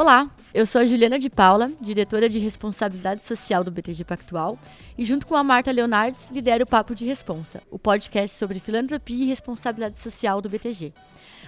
Olá, 0.00 0.30
eu 0.54 0.64
sou 0.64 0.80
a 0.80 0.86
Juliana 0.86 1.18
de 1.18 1.28
Paula, 1.28 1.72
diretora 1.80 2.28
de 2.28 2.38
responsabilidade 2.38 3.24
social 3.24 3.64
do 3.64 3.70
BTG 3.72 4.04
Pactual, 4.04 4.56
e 4.96 5.04
junto 5.04 5.26
com 5.26 5.34
a 5.34 5.42
Marta 5.42 5.72
Leonardes 5.72 6.30
lidero 6.30 6.62
o 6.62 6.66
Papo 6.68 6.94
de 6.94 7.04
Responsa, 7.04 7.60
o 7.68 7.80
podcast 7.80 8.38
sobre 8.38 8.60
filantropia 8.60 9.24
e 9.24 9.26
responsabilidade 9.26 9.98
social 9.98 10.40
do 10.40 10.48
BTG. 10.48 10.94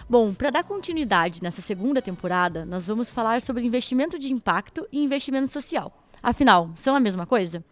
Bom, 0.09 0.34
para 0.34 0.50
dar 0.50 0.64
continuidade 0.64 1.45
nessa 1.45 1.62
segunda 1.62 2.02
temporada, 2.02 2.66
nós 2.66 2.84
vamos 2.84 3.09
falar 3.09 3.41
sobre 3.41 3.64
investimento 3.64 4.18
de 4.18 4.32
impacto 4.32 4.85
e 4.91 5.01
investimento 5.01 5.53
social. 5.53 5.93
Afinal, 6.23 6.71
são 6.77 6.95
a 6.95 7.00
mesma 7.00 7.27
coisa? 7.27 7.64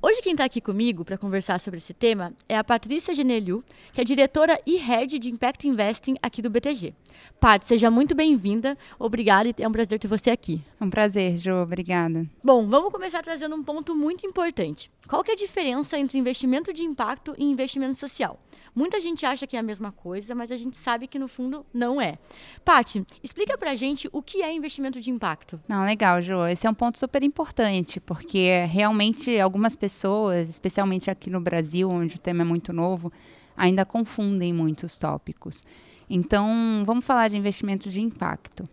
Hoje 0.00 0.22
quem 0.22 0.32
está 0.32 0.44
aqui 0.44 0.60
comigo 0.60 1.04
para 1.04 1.18
conversar 1.18 1.58
sobre 1.58 1.78
esse 1.78 1.92
tema 1.92 2.32
é 2.48 2.56
a 2.56 2.62
Patrícia 2.62 3.12
Geneliu, 3.12 3.64
que 3.92 4.00
é 4.00 4.04
diretora 4.04 4.60
e 4.64 4.76
head 4.76 5.18
de 5.18 5.28
Impact 5.28 5.66
Investing 5.66 6.14
aqui 6.22 6.40
do 6.40 6.48
BTG. 6.48 6.94
Pat, 7.40 7.62
seja 7.62 7.90
muito 7.90 8.14
bem-vinda. 8.14 8.78
Obrigada 8.98 9.48
e 9.48 9.54
é 9.58 9.66
um 9.66 9.72
prazer 9.72 9.98
ter 9.98 10.06
você 10.06 10.30
aqui. 10.30 10.62
Um 10.80 10.90
prazer, 10.90 11.36
Jo. 11.36 11.62
Obrigada. 11.62 12.28
Bom, 12.42 12.68
vamos 12.68 12.92
começar 12.92 13.22
trazendo 13.22 13.56
um 13.56 13.62
ponto 13.62 13.94
muito 13.94 14.26
importante. 14.26 14.90
Qual 15.08 15.24
que 15.24 15.30
é 15.30 15.34
a 15.34 15.36
diferença 15.36 15.98
entre 15.98 16.18
investimento 16.18 16.72
de 16.72 16.82
impacto 16.82 17.34
e 17.38 17.44
investimento 17.44 17.98
social? 17.98 18.38
Muita 18.74 19.00
gente 19.00 19.24
acha 19.24 19.46
que 19.46 19.56
é 19.56 19.58
a 19.58 19.62
mesma 19.62 19.90
coisa, 19.90 20.34
mas 20.34 20.52
a 20.52 20.56
gente 20.56 20.76
sabe 20.76 21.08
que 21.08 21.18
no 21.18 21.26
fundo 21.26 21.64
não 21.72 22.00
é. 22.00 22.18
Paty, 22.64 23.04
explica 23.22 23.56
pra 23.56 23.74
gente 23.74 24.08
o 24.12 24.22
que 24.22 24.42
é 24.42 24.52
investimento 24.52 25.00
de 25.00 25.10
impacto. 25.10 25.60
Não, 25.66 25.84
legal, 25.84 26.20
Jo. 26.20 26.46
Esse 26.46 26.66
é 26.66 26.70
um 26.70 26.74
ponto 26.74 26.98
super 26.98 27.22
importante, 27.22 27.87
porque 28.00 28.64
realmente 28.66 29.38
algumas 29.40 29.74
pessoas, 29.74 30.48
especialmente 30.48 31.10
aqui 31.10 31.30
no 31.30 31.40
Brasil, 31.40 31.88
onde 31.88 32.16
o 32.16 32.18
tema 32.18 32.42
é 32.42 32.44
muito 32.44 32.72
novo, 32.72 33.10
ainda 33.56 33.84
confundem 33.84 34.52
muitos 34.52 34.98
tópicos. 34.98 35.64
Então, 36.08 36.82
vamos 36.86 37.04
falar 37.04 37.28
de 37.28 37.36
investimento 37.36 37.90
de 37.90 38.00
impacto. 38.00 38.68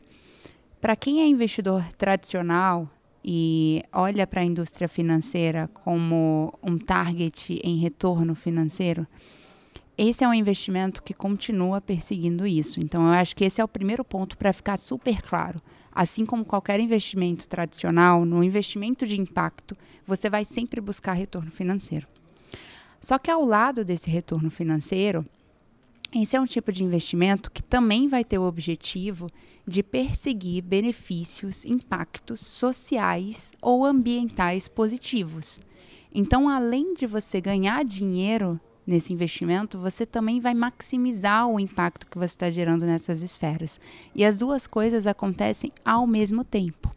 Para 0.80 0.96
quem 0.96 1.22
é 1.22 1.28
investidor 1.28 1.84
tradicional 1.94 2.90
e 3.24 3.82
olha 3.92 4.28
para 4.28 4.42
a 4.42 4.46
indústria 4.46 4.88
financeira 4.88 5.70
como 5.74 6.54
um 6.62 6.78
target 6.78 7.60
em 7.64 7.78
retorno 7.78 8.36
financeiro, 8.36 9.08
esse 9.98 10.24
é 10.24 10.28
um 10.28 10.34
investimento 10.34 11.02
que 11.02 11.14
continua 11.14 11.80
perseguindo 11.80 12.46
isso. 12.46 12.80
Então, 12.80 13.08
eu 13.08 13.14
acho 13.14 13.36
que 13.36 13.46
esse 13.46 13.62
é 13.62 13.64
o 13.64 13.68
primeiro 13.68 14.04
ponto 14.04 14.38
para 14.38 14.54
ficar 14.54 14.78
super 14.78 15.22
claro. 15.22 15.58
Assim 15.96 16.26
como 16.26 16.44
qualquer 16.44 16.78
investimento 16.82 17.48
tradicional, 17.48 18.26
no 18.26 18.44
investimento 18.44 19.08
de 19.08 19.18
impacto, 19.18 19.78
você 20.06 20.30
vai 20.30 20.44
sempre 20.44 20.82
buscar 20.82 21.14
retorno 21.14 21.50
financeiro. 21.50 22.06
Só 23.00 23.18
que 23.18 23.32
ao 23.32 23.46
lado 23.46 23.86
desse 23.86 24.10
retorno 24.10 24.52
financeiro, 24.52 25.26
esse 26.14 26.36
é 26.36 26.42
um 26.42 26.46
tipo 26.46 26.72
de 26.72 26.84
investimento 26.84 27.50
que 27.50 27.64
também 27.64 28.08
vai 28.10 28.26
ter 28.26 28.38
o 28.38 28.44
objetivo 28.44 29.30
de 29.66 29.82
perseguir 29.82 30.62
benefícios, 30.64 31.64
impactos 31.64 32.42
sociais 32.42 33.54
ou 33.62 33.86
ambientais 33.86 34.68
positivos. 34.68 35.62
Então, 36.14 36.50
além 36.50 36.94
de 36.94 37.06
você 37.06 37.40
ganhar 37.40 37.84
dinheiro 37.86 38.60
nesse 38.86 39.12
investimento, 39.14 39.80
você 39.80 40.06
também 40.06 40.40
vai 40.40 40.54
maximizar 40.54 41.48
o 41.48 41.60
impacto 41.60 42.08
que 42.08 42.18
você 42.18 42.26
está 42.26 42.50
gerando 42.50 42.86
nessas 42.86 43.22
esferas. 43.22 43.80
E 44.14 44.24
as 44.24 44.38
duas 44.38 44.68
coisas 44.68 45.08
acontecem 45.08 45.72
ao 45.84 46.06
mesmo 46.06 46.44
tempo. 46.44 46.92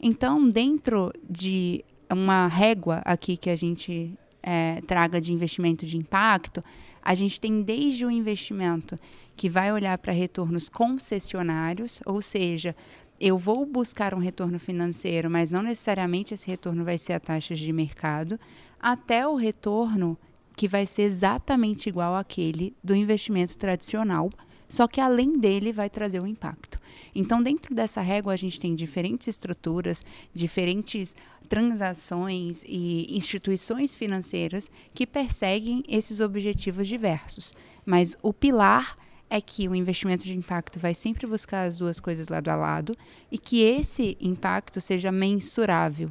Então, 0.00 0.48
dentro 0.48 1.12
de 1.28 1.84
uma 2.10 2.46
régua 2.46 3.02
aqui 3.04 3.36
que 3.36 3.50
a 3.50 3.56
gente 3.56 4.16
é, 4.42 4.80
traga 4.86 5.20
de 5.20 5.32
investimento 5.32 5.84
de 5.84 5.96
impacto, 5.96 6.64
a 7.02 7.14
gente 7.14 7.40
tem 7.40 7.62
desde 7.62 8.04
o 8.04 8.10
investimento 8.10 8.98
que 9.36 9.48
vai 9.48 9.72
olhar 9.72 9.96
para 9.98 10.12
retornos 10.12 10.68
concessionários, 10.68 12.00
ou 12.04 12.20
seja, 12.22 12.74
eu 13.20 13.36
vou 13.36 13.66
buscar 13.66 14.14
um 14.14 14.18
retorno 14.18 14.58
financeiro, 14.58 15.30
mas 15.30 15.50
não 15.50 15.62
necessariamente 15.62 16.34
esse 16.34 16.48
retorno 16.48 16.84
vai 16.84 16.96
ser 16.98 17.14
a 17.14 17.20
taxas 17.20 17.58
de 17.58 17.72
mercado, 17.72 18.38
até 18.80 19.26
o 19.26 19.34
retorno 19.34 20.16
que 20.58 20.66
vai 20.66 20.84
ser 20.84 21.02
exatamente 21.02 21.88
igual 21.88 22.16
àquele 22.16 22.74
do 22.82 22.92
investimento 22.92 23.56
tradicional, 23.56 24.28
só 24.68 24.88
que 24.88 25.00
além 25.00 25.38
dele 25.38 25.70
vai 25.70 25.88
trazer 25.88 26.20
um 26.20 26.26
impacto. 26.26 26.80
Então, 27.14 27.40
dentro 27.40 27.72
dessa 27.72 28.00
régua, 28.00 28.32
a 28.32 28.36
gente 28.36 28.58
tem 28.58 28.74
diferentes 28.74 29.28
estruturas, 29.28 30.02
diferentes 30.34 31.14
transações 31.48 32.64
e 32.66 33.06
instituições 33.16 33.94
financeiras 33.94 34.68
que 34.92 35.06
perseguem 35.06 35.84
esses 35.86 36.18
objetivos 36.18 36.88
diversos. 36.88 37.54
Mas 37.86 38.16
o 38.20 38.32
pilar 38.32 38.98
é 39.30 39.40
que 39.40 39.68
o 39.68 39.76
investimento 39.76 40.24
de 40.24 40.36
impacto 40.36 40.80
vai 40.80 40.92
sempre 40.92 41.24
buscar 41.24 41.68
as 41.68 41.78
duas 41.78 42.00
coisas 42.00 42.28
lado 42.28 42.48
a 42.48 42.56
lado 42.56 42.96
e 43.30 43.38
que 43.38 43.62
esse 43.62 44.18
impacto 44.20 44.80
seja 44.80 45.12
mensurável. 45.12 46.08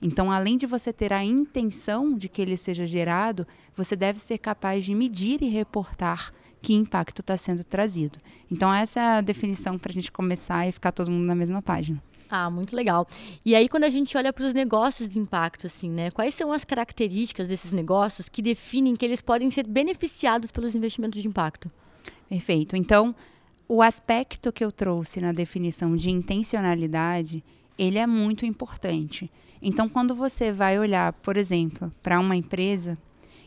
Então, 0.00 0.30
além 0.30 0.56
de 0.56 0.66
você 0.66 0.92
ter 0.92 1.12
a 1.12 1.24
intenção 1.24 2.14
de 2.14 2.28
que 2.28 2.40
ele 2.40 2.56
seja 2.56 2.86
gerado, 2.86 3.46
você 3.76 3.96
deve 3.96 4.20
ser 4.20 4.38
capaz 4.38 4.84
de 4.84 4.94
medir 4.94 5.42
e 5.42 5.48
reportar 5.48 6.32
que 6.60 6.74
impacto 6.74 7.20
está 7.20 7.36
sendo 7.36 7.64
trazido. 7.64 8.18
Então, 8.50 8.72
essa 8.72 9.00
é 9.00 9.18
a 9.18 9.20
definição 9.20 9.78
para 9.78 9.90
a 9.90 9.94
gente 9.94 10.10
começar 10.10 10.66
e 10.66 10.72
ficar 10.72 10.92
todo 10.92 11.10
mundo 11.10 11.26
na 11.26 11.34
mesma 11.34 11.62
página. 11.62 12.02
Ah, 12.30 12.50
muito 12.50 12.76
legal. 12.76 13.06
E 13.44 13.54
aí, 13.54 13.68
quando 13.68 13.84
a 13.84 13.88
gente 13.88 14.16
olha 14.16 14.32
para 14.32 14.44
os 14.44 14.52
negócios 14.52 15.08
de 15.08 15.18
impacto, 15.18 15.66
assim, 15.66 15.88
né? 15.88 16.10
Quais 16.10 16.34
são 16.34 16.52
as 16.52 16.62
características 16.64 17.48
desses 17.48 17.72
negócios 17.72 18.28
que 18.28 18.42
definem 18.42 18.96
que 18.96 19.04
eles 19.04 19.22
podem 19.22 19.50
ser 19.50 19.66
beneficiados 19.66 20.50
pelos 20.50 20.74
investimentos 20.74 21.22
de 21.22 21.28
impacto? 21.28 21.70
Perfeito. 22.28 22.76
Então, 22.76 23.14
o 23.66 23.80
aspecto 23.80 24.52
que 24.52 24.62
eu 24.62 24.70
trouxe 24.70 25.20
na 25.20 25.32
definição 25.32 25.96
de 25.96 26.10
intencionalidade, 26.10 27.42
ele 27.78 27.98
é 27.98 28.06
muito 28.06 28.44
importante. 28.44 29.30
Então, 29.60 29.88
quando 29.88 30.14
você 30.14 30.52
vai 30.52 30.78
olhar, 30.78 31.12
por 31.14 31.36
exemplo, 31.36 31.90
para 32.02 32.20
uma 32.20 32.36
empresa, 32.36 32.96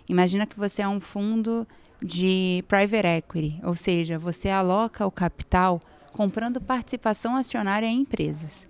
imagina 0.08 0.46
que 0.46 0.58
você 0.58 0.82
é 0.82 0.88
um 0.88 1.00
fundo 1.00 1.68
de 2.02 2.64
private 2.68 3.08
equity, 3.08 3.60
ou 3.64 3.76
seja, 3.76 4.18
você 4.18 4.50
aloca 4.50 5.06
o 5.06 5.12
capital 5.12 5.82
comprando 6.12 6.60
participação 6.60 7.36
acionária 7.36 7.88
em 7.88 8.02
empresas. 8.02 8.68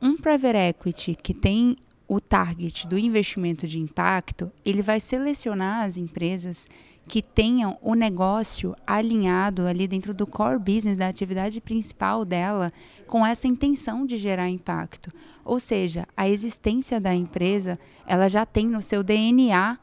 Um 0.00 0.16
private 0.16 0.56
equity 0.56 1.14
que 1.14 1.34
tem 1.34 1.76
o 2.08 2.20
target 2.20 2.86
do 2.88 2.98
investimento 2.98 3.66
de 3.66 3.78
impacto, 3.78 4.50
ele 4.64 4.82
vai 4.82 4.98
selecionar 5.00 5.84
as 5.84 5.96
empresas 5.96 6.68
que 7.06 7.20
tenham 7.20 7.76
o 7.82 7.94
negócio 7.94 8.76
alinhado 8.86 9.66
ali 9.66 9.86
dentro 9.86 10.14
do 10.14 10.26
core 10.26 10.58
business, 10.58 10.98
da 10.98 11.08
atividade 11.08 11.60
principal 11.60 12.24
dela, 12.24 12.72
com 13.06 13.26
essa 13.26 13.48
intenção 13.48 14.06
de 14.06 14.16
gerar 14.16 14.48
impacto. 14.48 15.12
Ou 15.44 15.58
seja, 15.58 16.06
a 16.16 16.28
existência 16.28 17.00
da 17.00 17.14
empresa, 17.14 17.78
ela 18.06 18.28
já 18.28 18.46
tem 18.46 18.66
no 18.66 18.80
seu 18.80 19.02
DNA 19.02 19.78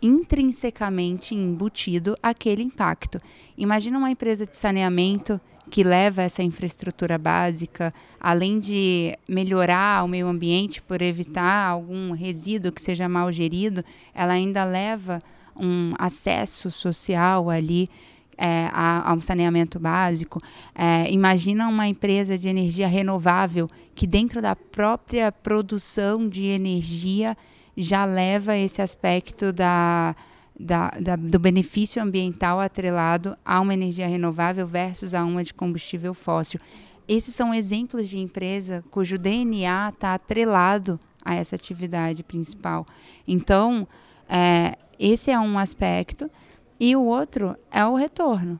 intrinsecamente 0.00 1.34
embutido 1.34 2.16
aquele 2.22 2.62
impacto. 2.62 3.20
Imagina 3.56 3.98
uma 3.98 4.10
empresa 4.10 4.44
de 4.44 4.56
saneamento 4.56 5.40
que 5.70 5.84
leva 5.84 6.22
essa 6.22 6.42
infraestrutura 6.42 7.16
básica, 7.16 7.94
além 8.20 8.58
de 8.58 9.16
melhorar 9.28 10.04
o 10.04 10.08
meio 10.08 10.26
ambiente 10.26 10.82
por 10.82 11.00
evitar 11.00 11.68
algum 11.68 12.12
resíduo 12.12 12.72
que 12.72 12.82
seja 12.82 13.08
mal 13.08 13.30
gerido, 13.32 13.84
ela 14.12 14.32
ainda 14.34 14.64
leva 14.64 15.22
um 15.56 15.94
acesso 15.98 16.70
social 16.70 17.50
ali 17.50 17.88
é, 18.36 18.68
a, 18.72 19.10
a, 19.10 19.14
um 19.14 19.20
saneamento 19.20 19.78
básico. 19.78 20.40
É, 20.74 21.10
imagina 21.10 21.68
uma 21.68 21.86
empresa 21.86 22.36
de 22.36 22.48
energia 22.48 22.88
renovável 22.88 23.68
que 23.94 24.06
dentro 24.06 24.40
da 24.40 24.56
própria 24.56 25.30
produção 25.30 26.28
de 26.28 26.46
energia 26.46 27.36
já 27.76 28.04
leva 28.04 28.56
esse 28.56 28.82
aspecto 28.82 29.52
da, 29.52 30.14
da, 30.58 30.90
da, 31.00 31.16
do 31.16 31.38
benefício 31.38 32.02
ambiental 32.02 32.60
atrelado 32.60 33.36
a 33.44 33.60
uma 33.60 33.74
energia 33.74 34.06
renovável 34.06 34.66
versus 34.66 35.14
a 35.14 35.24
uma 35.24 35.42
de 35.44 35.54
combustível 35.54 36.14
fóssil. 36.14 36.60
Esses 37.08 37.34
são 37.34 37.52
exemplos 37.52 38.08
de 38.08 38.18
empresa 38.18 38.84
cujo 38.90 39.18
DNA 39.18 39.90
está 39.90 40.14
atrelado 40.14 40.98
a 41.24 41.34
essa 41.34 41.56
atividade 41.56 42.22
principal. 42.22 42.86
Então, 43.26 43.86
é, 44.28 44.76
esse 45.04 45.30
é 45.30 45.38
um 45.38 45.58
aspecto. 45.58 46.30
E 46.78 46.94
o 46.94 47.02
outro 47.02 47.56
é 47.70 47.84
o 47.84 47.94
retorno. 47.94 48.58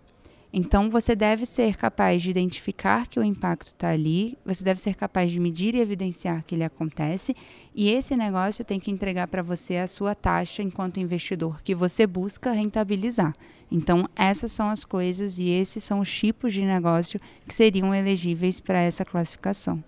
Então, 0.53 0.91
você 0.91 1.17
deve 1.17 1.47
ser 1.47 1.77
capaz 1.77 2.21
de 2.21 2.29
identificar 2.29 3.07
que 3.07 3.19
o 3.19 3.25
impacto 3.25 3.69
está 3.69 3.89
ali, 3.89 4.37
você 4.45 4.63
deve 4.63 4.81
ser 4.81 4.95
capaz 4.95 5.33
de 5.33 5.41
medir 5.41 5.75
e 5.75 5.81
evidenciar 5.81 6.45
que 6.45 6.55
ele 6.55 6.63
acontece, 6.63 7.35
e 7.75 7.89
esse 7.89 8.15
negócio 8.15 8.63
tem 8.63 8.79
que 8.79 8.91
entregar 8.91 9.29
para 9.29 9.43
você 9.43 9.79
a 9.79 9.87
sua 9.87 10.15
taxa 10.15 10.63
enquanto 10.63 11.01
investidor 11.01 11.63
que 11.63 11.75
você 11.75 12.07
busca 12.07 12.53
rentabilizar. 12.53 13.33
Então, 13.71 14.07
essas 14.15 14.53
são 14.53 14.69
as 14.69 14.85
coisas 14.85 15.39
e 15.39 15.49
esses 15.49 15.83
são 15.83 16.01
os 16.01 16.13
tipos 16.13 16.53
de 16.53 16.63
negócio 16.63 17.19
que 17.49 17.55
seriam 17.55 17.95
elegíveis 17.95 18.61
para 18.61 18.83
essa 18.83 19.07
classificação. 19.07 19.83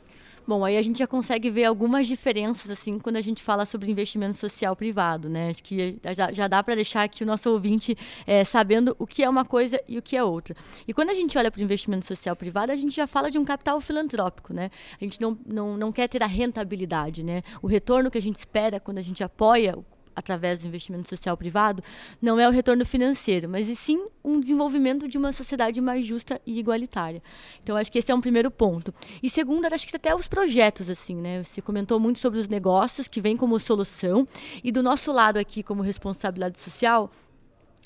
Bom, 0.46 0.62
aí 0.62 0.76
a 0.76 0.82
gente 0.82 0.99
já 0.99 1.06
consegue 1.06 1.49
ver 1.49 1.64
algumas 1.64 2.06
diferenças, 2.06 2.70
assim, 2.70 2.99
quando 2.99 3.17
a 3.17 3.20
gente 3.23 3.43
fala 3.43 3.64
sobre 3.64 3.91
investimento 3.91 4.37
social 4.37 4.76
privado, 4.76 5.26
né? 5.26 5.49
Acho 5.49 5.62
que 5.62 5.99
já, 6.14 6.32
já 6.32 6.46
dá 6.46 6.62
para 6.62 6.75
deixar 6.75 7.02
aqui 7.02 7.23
o 7.23 7.26
nosso 7.26 7.50
ouvinte 7.50 7.96
é, 8.26 8.44
sabendo 8.44 8.94
o 8.99 9.06
que 9.06 9.25
é 9.25 9.29
uma 9.29 9.46
coisa 9.46 9.81
e 9.88 9.96
o 9.96 10.02
que 10.02 10.14
é 10.14 10.23
outra. 10.23 10.55
E 10.87 10.93
quando 10.93 11.08
a 11.08 11.14
gente 11.14 11.38
olha 11.38 11.50
para 11.50 11.61
o 11.61 11.64
investimento 11.64 12.05
social 12.05 12.37
privado, 12.37 12.70
a 12.70 12.76
gente 12.76 12.94
já 12.94 13.06
fala 13.06 13.31
de 13.31 13.38
um 13.38 13.44
capital 13.44 13.81
filantrópico, 13.81 14.52
né? 14.52 14.70
A 15.00 15.05
gente 15.05 15.19
não, 15.19 15.38
não, 15.46 15.76
não 15.79 15.91
quer 15.91 16.08
ter 16.08 16.23
a 16.23 16.26
rentabilidade, 16.26 17.25
né? 17.25 17.41
O 17.62 17.67
retorno 17.67 18.11
que 18.11 18.19
a 18.19 18.23
gente 18.23 18.37
espera 18.37 18.79
quando 18.79 18.99
a 18.99 19.02
gente 19.02 19.25
apoia 19.25 19.79
através 20.15 20.61
do 20.61 20.69
investimento 20.69 21.09
social 21.09 21.37
privado, 21.37 21.83
não 22.21 22.39
é 22.39 22.49
o 22.49 22.51
retorno 22.51 22.85
financeiro, 22.85 23.49
mas 23.49 23.69
e 23.69 23.77
sim 23.77 24.07
um 24.25 24.41
desenvolvimento 24.41 25.07
de 25.07 25.19
uma 25.19 25.33
sociedade 25.33 25.81
mais 25.81 26.07
justa 26.07 26.41
e 26.47 26.59
igualitária. 26.59 27.23
Então, 27.63 27.77
acho 27.77 27.91
que 27.93 27.99
esse 27.99 28.11
é 28.11 28.15
um 28.15 28.21
primeiro 28.21 28.51
ponto. 28.51 28.95
E 29.23 29.29
segundo, 29.29 29.67
acho 29.67 29.87
que 29.87 29.97
até 29.97 30.15
os 30.15 30.27
projetos, 30.27 30.89
assim, 30.89 31.17
né? 31.17 31.43
Você 31.43 31.61
comentou 31.61 32.01
muito 32.01 32.19
sobre 32.19 32.39
os 32.39 32.49
negócios 32.49 33.09
que 33.09 33.21
vêm 33.21 33.37
como 33.37 33.59
solução, 33.59 34.27
e 34.63 34.73
do 34.73 34.83
nosso 34.83 35.13
lado 35.13 35.39
aqui, 35.39 35.63
como 35.63 35.83
responsabilidade 35.83 36.59
social, 36.59 37.11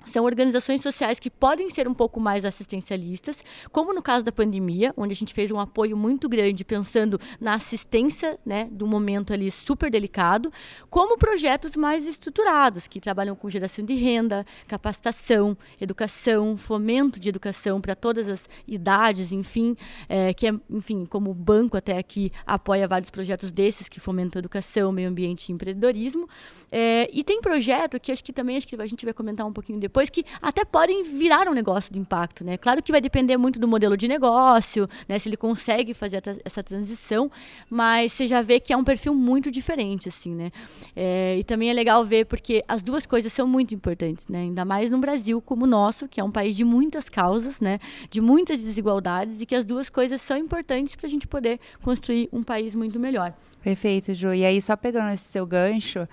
são 0.05 0.25
organizações 0.25 0.81
sociais 0.81 1.19
que 1.19 1.31
podem 1.31 1.69
ser 1.71 1.89
um 1.89 1.95
pouco 1.95 2.21
mais 2.21 2.45
assistencialistas, 2.45 3.43
como 3.73 3.93
no 3.93 4.03
caso 4.03 4.25
da 4.25 4.33
pandemia, 4.33 4.93
onde 4.97 5.13
a 5.13 5.17
gente 5.17 5.35
fez 5.35 5.51
um 5.51 5.59
apoio 5.59 5.97
muito 5.97 6.29
grande 6.29 6.65
pensando 6.65 7.21
na 7.41 7.55
assistência, 7.55 8.39
né, 8.45 8.69
do 8.71 8.87
momento 8.87 9.33
ali 9.33 9.51
super 9.51 9.91
delicado, 9.91 10.53
como 10.89 11.19
projetos 11.19 11.77
mais 11.77 12.07
estruturados, 12.07 12.87
que 12.87 13.01
trabalham 13.01 13.35
com 13.35 13.51
geração 13.51 13.85
de 13.85 13.95
renda, 13.95 14.45
capacitação, 14.67 15.57
educação, 15.81 16.57
fomento 16.57 17.21
de 17.21 17.29
educação 17.29 17.81
para 17.81 17.95
todas 17.95 18.29
as 18.29 18.49
idades, 18.67 19.33
enfim, 19.33 19.77
é, 20.09 20.33
que 20.33 20.47
é, 20.47 20.55
enfim, 20.71 21.05
como 21.07 21.31
o 21.31 21.35
banco 21.35 21.77
até 21.77 21.99
aqui 21.99 22.33
apoia 22.47 22.89
vários 22.89 23.11
projetos 23.11 23.51
desses 23.51 23.89
que 23.89 24.01
fomentam 24.01 24.39
educação, 24.39 24.93
meio 24.93 25.09
ambiente 25.09 25.49
e 25.49 25.53
empreendedorismo. 25.53 26.29
É, 26.71 27.09
e 27.13 27.25
tem 27.25 27.41
projeto 27.41 27.99
que 27.99 28.13
acho 28.13 28.23
que 28.23 28.33
também 28.33 28.57
acho 28.57 28.67
que 28.67 28.81
a 28.81 28.87
gente 28.87 29.05
vai 29.05 29.15
comentar 29.15 29.47
um 29.47 29.53
pouquinho 29.53 29.79
depois 29.89 30.11
que 30.11 30.23
até 30.43 30.67
podem 30.67 31.03
virar 31.03 31.49
um 31.49 31.55
negócio 31.55 31.91
de 31.91 31.99
impacto, 31.99 32.45
né? 32.45 32.59
Claro 32.59 32.83
que 32.83 32.93
vai 32.93 33.01
depender 33.01 33.39
muito 33.39 33.59
do 33.59 33.67
modelo 33.67 33.97
de 33.97 34.07
negócio, 34.07 34.87
né? 35.09 35.19
Se 35.19 35.31
ele 35.31 35.37
consegue 35.37 35.95
fazer 35.95 36.23
essa 36.45 36.63
transição, 36.63 37.31
mas 37.71 38.13
você 38.13 38.27
já 38.27 38.43
vê 38.43 38.61
que 38.61 38.71
é 38.71 38.77
um 38.77 38.85
perfil 38.85 39.15
muito 39.15 39.51
diferente, 39.51 40.09
assim, 40.09 40.35
né? 40.35 40.53
É, 40.95 41.39
e 41.39 41.43
também 41.43 41.71
é 41.71 41.73
legal 41.73 42.05
ver 42.05 42.27
porque 42.27 42.63
as 42.69 42.83
duas 42.83 43.07
coisas 43.07 43.33
são 43.33 43.47
muito 43.47 43.75
importantes, 43.75 44.29
né? 44.29 44.41
Ainda 44.41 44.63
mais 44.63 44.91
no 44.91 44.99
Brasil 44.99 45.41
como 45.41 45.65
o 45.65 45.67
nosso, 45.67 46.07
que 46.07 46.21
é 46.21 46.25
um 46.25 46.31
país 46.31 46.55
de 46.55 46.65
muitas 46.65 47.09
causas, 47.09 47.59
né? 47.59 47.79
De 48.11 48.21
muitas 48.21 48.61
desigualdades 48.61 49.41
e 49.41 49.47
que 49.47 49.55
as 49.55 49.65
duas 49.65 49.89
coisas 49.89 50.21
são 50.21 50.37
importantes 50.37 50.95
para 50.95 51.07
a 51.07 51.11
gente 51.11 51.27
poder 51.27 51.59
construir 51.83 52.29
um 52.31 52.43
país 52.43 52.75
muito 52.75 53.01
melhor. 53.01 53.33
Perfeito, 53.63 54.13
Ju. 54.13 54.35
E 54.35 54.45
aí, 54.45 54.61
só 54.61 54.77
pegando 54.77 55.15
esse 55.15 55.25
seu 55.25 55.47
gancho, 55.47 56.07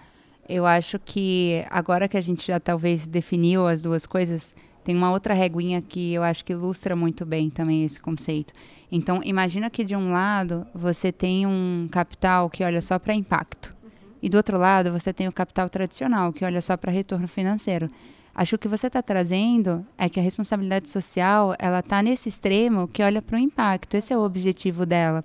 eu 0.47 0.65
acho 0.65 0.99
que 0.99 1.65
agora 1.69 2.07
que 2.07 2.17
a 2.17 2.21
gente 2.21 2.45
já 2.47 2.59
talvez 2.59 3.07
definiu 3.07 3.67
as 3.67 3.81
duas 3.81 4.05
coisas, 4.05 4.53
tem 4.83 4.95
uma 4.95 5.11
outra 5.11 5.33
reguinha 5.33 5.81
que 5.81 6.13
eu 6.13 6.21
acho 6.21 6.45
que 6.45 6.53
ilustra 6.53 6.95
muito 6.95 7.25
bem 7.25 7.49
também 7.49 7.83
esse 7.83 7.99
conceito. 7.99 8.53
Então, 8.91 9.19
imagina 9.23 9.69
que 9.69 9.83
de 9.83 9.95
um 9.95 10.11
lado 10.11 10.65
você 10.73 11.11
tem 11.11 11.47
um 11.47 11.87
capital 11.91 12.49
que 12.49 12.63
olha 12.63 12.81
só 12.81 12.99
para 12.99 13.13
impacto. 13.13 13.75
E 14.21 14.29
do 14.29 14.37
outro 14.37 14.57
lado 14.57 14.91
você 14.91 15.11
tem 15.11 15.27
o 15.27 15.31
capital 15.31 15.69
tradicional, 15.69 16.31
que 16.31 16.45
olha 16.45 16.61
só 16.61 16.77
para 16.77 16.91
retorno 16.91 17.27
financeiro. 17.27 17.89
Acho 18.33 18.51
que 18.51 18.55
o 18.55 18.59
que 18.59 18.67
você 18.67 18.87
está 18.87 19.01
trazendo 19.01 19.85
é 19.97 20.09
que 20.09 20.19
a 20.19 20.23
responsabilidade 20.23 20.89
social 20.89 21.55
ela 21.57 21.79
está 21.79 22.03
nesse 22.03 22.29
extremo 22.29 22.87
que 22.87 23.01
olha 23.01 23.21
para 23.21 23.37
o 23.37 23.39
impacto. 23.39 23.95
Esse 23.95 24.13
é 24.13 24.17
o 24.17 24.23
objetivo 24.23 24.85
dela. 24.85 25.23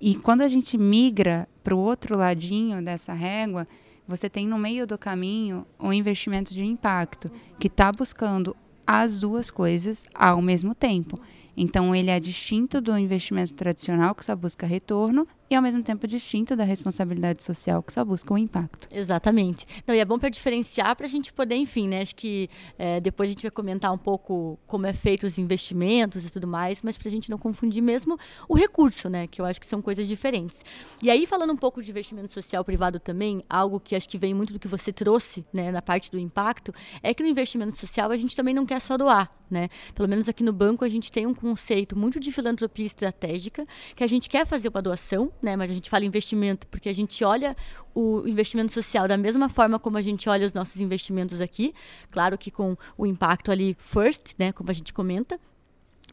E 0.00 0.14
quando 0.14 0.42
a 0.42 0.48
gente 0.48 0.76
migra 0.76 1.48
para 1.64 1.74
o 1.74 1.78
outro 1.78 2.16
ladinho 2.16 2.82
dessa 2.82 3.12
régua, 3.14 3.66
você 4.06 4.28
tem 4.30 4.46
no 4.46 4.58
meio 4.58 4.86
do 4.86 4.96
caminho 4.96 5.66
um 5.78 5.92
investimento 5.92 6.54
de 6.54 6.64
impacto 6.64 7.30
que 7.58 7.66
está 7.66 7.90
buscando 7.90 8.56
as 8.86 9.18
duas 9.18 9.50
coisas 9.50 10.06
ao 10.14 10.40
mesmo 10.40 10.74
tempo. 10.74 11.20
Então, 11.56 11.94
ele 11.94 12.10
é 12.10 12.20
distinto 12.20 12.80
do 12.80 12.96
investimento 12.96 13.54
tradicional, 13.54 14.14
que 14.14 14.24
só 14.24 14.36
busca 14.36 14.66
retorno, 14.66 15.26
e 15.48 15.54
ao 15.54 15.62
mesmo 15.62 15.82
tempo 15.82 16.06
distinto 16.06 16.56
da 16.56 16.64
responsabilidade 16.64 17.42
social, 17.42 17.82
que 17.82 17.92
só 17.92 18.04
busca 18.04 18.32
o 18.32 18.38
impacto. 18.38 18.88
Exatamente. 18.92 19.66
Não, 19.86 19.94
e 19.94 19.98
é 19.98 20.04
bom 20.04 20.18
para 20.18 20.28
diferenciar 20.28 20.96
para 20.96 21.06
a 21.06 21.08
gente 21.08 21.32
poder, 21.32 21.56
enfim, 21.56 21.88
né? 21.88 22.02
Acho 22.02 22.16
que 22.16 22.48
é, 22.78 23.00
depois 23.00 23.28
a 23.28 23.32
gente 23.32 23.42
vai 23.42 23.50
comentar 23.50 23.92
um 23.92 23.98
pouco 23.98 24.58
como 24.66 24.86
é 24.86 24.92
feito 24.92 25.26
os 25.26 25.38
investimentos 25.38 26.26
e 26.26 26.30
tudo 26.30 26.46
mais, 26.46 26.82
mas 26.82 26.98
para 26.98 27.08
a 27.08 27.10
gente 27.10 27.30
não 27.30 27.38
confundir 27.38 27.82
mesmo 27.82 28.18
o 28.48 28.54
recurso, 28.54 29.08
né? 29.08 29.26
Que 29.26 29.40
eu 29.40 29.44
acho 29.44 29.60
que 29.60 29.66
são 29.66 29.80
coisas 29.80 30.06
diferentes. 30.06 30.64
E 31.02 31.10
aí, 31.10 31.26
falando 31.26 31.52
um 31.52 31.56
pouco 31.56 31.82
de 31.82 31.90
investimento 31.90 32.30
social 32.32 32.64
privado 32.64 32.98
também, 32.98 33.44
algo 33.48 33.78
que 33.78 33.94
acho 33.94 34.08
que 34.08 34.18
vem 34.18 34.34
muito 34.34 34.52
do 34.52 34.58
que 34.58 34.68
você 34.68 34.92
trouxe, 34.92 35.44
né, 35.52 35.70
na 35.70 35.82
parte 35.82 36.10
do 36.10 36.18
impacto, 36.18 36.72
é 37.02 37.14
que 37.14 37.22
no 37.22 37.28
investimento 37.28 37.76
social 37.78 38.10
a 38.10 38.16
gente 38.16 38.34
também 38.34 38.54
não 38.54 38.66
quer 38.66 38.80
só 38.80 38.96
doar, 38.96 39.30
né? 39.50 39.68
Pelo 39.94 40.08
menos 40.08 40.28
aqui 40.28 40.42
no 40.42 40.52
banco 40.52 40.84
a 40.84 40.88
gente 40.88 41.10
tem 41.12 41.26
um 41.26 41.34
conceito 41.34 41.96
muito 41.96 42.18
de 42.18 42.32
filantropia 42.32 42.86
estratégica, 42.86 43.66
que 43.94 44.02
a 44.02 44.06
gente 44.06 44.28
quer 44.28 44.46
fazer 44.46 44.68
uma 44.68 44.82
doação, 44.82 45.32
né? 45.42 45.56
Mas 45.56 45.70
a 45.70 45.74
gente 45.74 45.90
fala 45.90 46.04
investimento 46.04 46.66
porque 46.66 46.88
a 46.88 46.92
gente 46.92 47.22
olha 47.24 47.56
o 47.94 48.26
investimento 48.26 48.72
social 48.72 49.08
da 49.08 49.16
mesma 49.16 49.48
forma 49.48 49.78
como 49.78 49.96
a 49.96 50.02
gente 50.02 50.28
olha 50.28 50.46
os 50.46 50.52
nossos 50.52 50.80
investimentos 50.80 51.40
aqui, 51.40 51.74
claro 52.10 52.36
que 52.36 52.50
com 52.50 52.76
o 52.96 53.06
impacto 53.06 53.50
ali 53.50 53.76
first, 53.78 54.34
né? 54.38 54.52
Como 54.52 54.70
a 54.70 54.74
gente 54.74 54.92
comenta, 54.92 55.40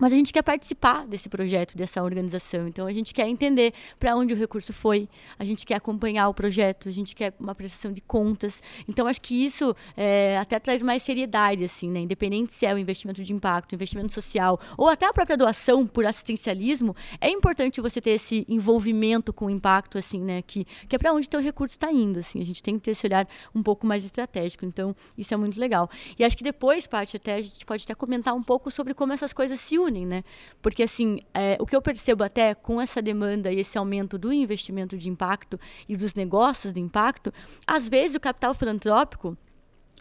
mas 0.03 0.11
a 0.11 0.17
gente 0.17 0.33
quer 0.33 0.41
participar 0.41 1.07
desse 1.07 1.29
projeto, 1.29 1.77
dessa 1.77 2.03
organização. 2.03 2.67
Então, 2.67 2.85
a 2.85 2.91
gente 2.91 3.13
quer 3.13 3.25
entender 3.25 3.73
para 3.97 4.13
onde 4.17 4.33
o 4.33 4.35
recurso 4.37 4.73
foi, 4.73 5.07
a 5.39 5.45
gente 5.45 5.65
quer 5.65 5.75
acompanhar 5.75 6.27
o 6.27 6.33
projeto, 6.33 6.89
a 6.89 6.91
gente 6.91 7.15
quer 7.15 7.33
uma 7.39 7.55
prestação 7.55 7.89
de 7.89 8.01
contas. 8.01 8.61
Então, 8.85 9.07
acho 9.07 9.21
que 9.21 9.45
isso 9.45 9.73
é, 9.95 10.37
até 10.37 10.59
traz 10.59 10.81
mais 10.81 11.03
seriedade, 11.03 11.63
assim, 11.63 11.89
né? 11.89 12.01
Independente 12.01 12.51
se 12.51 12.65
é 12.65 12.73
o 12.73 12.77
investimento 12.77 13.23
de 13.23 13.31
impacto, 13.31 13.75
investimento 13.75 14.11
social, 14.11 14.59
ou 14.77 14.89
até 14.89 15.05
a 15.05 15.13
própria 15.13 15.37
doação 15.37 15.87
por 15.87 16.05
assistencialismo, 16.05 16.93
é 17.21 17.29
importante 17.29 17.79
você 17.79 18.01
ter 18.01 18.11
esse 18.11 18.45
envolvimento 18.49 19.31
com 19.31 19.45
o 19.45 19.49
impacto, 19.49 19.97
assim, 19.97 20.19
né? 20.19 20.41
Que, 20.41 20.65
que 20.89 20.97
é 20.97 20.99
para 20.99 21.13
onde 21.13 21.29
o 21.33 21.39
recurso 21.39 21.77
está 21.77 21.89
indo, 21.89 22.19
assim. 22.19 22.41
A 22.41 22.45
gente 22.45 22.61
tem 22.61 22.75
que 22.75 22.81
ter 22.81 22.91
esse 22.91 23.07
olhar 23.07 23.25
um 23.55 23.63
pouco 23.63 23.87
mais 23.87 24.03
estratégico. 24.03 24.65
Então, 24.65 24.93
isso 25.17 25.33
é 25.33 25.37
muito 25.37 25.57
legal. 25.57 25.89
E 26.19 26.25
acho 26.25 26.35
que 26.35 26.43
depois, 26.43 26.85
parte 26.87 27.15
até 27.15 27.35
a 27.35 27.41
gente 27.41 27.65
pode 27.65 27.85
até 27.85 27.95
comentar 27.95 28.35
um 28.35 28.43
pouco 28.43 28.69
sobre 28.69 28.93
como 28.93 29.13
essas 29.13 29.31
coisas 29.31 29.61
se 29.61 29.79
unem, 29.79 29.92
né? 30.05 30.23
Porque, 30.61 30.83
assim, 30.83 31.21
é, 31.33 31.57
o 31.59 31.65
que 31.65 31.75
eu 31.75 31.81
percebo 31.81 32.23
até 32.23 32.53
com 32.53 32.81
essa 32.81 33.01
demanda 33.01 33.51
e 33.51 33.59
esse 33.59 33.77
aumento 33.77 34.17
do 34.17 34.33
investimento 34.33 34.97
de 34.97 35.09
impacto 35.09 35.59
e 35.87 35.95
dos 35.95 36.13
negócios 36.13 36.73
de 36.73 36.79
impacto, 36.79 37.31
às 37.65 37.87
vezes 37.87 38.15
o 38.15 38.19
capital 38.19 38.53
filantrópico 38.53 39.37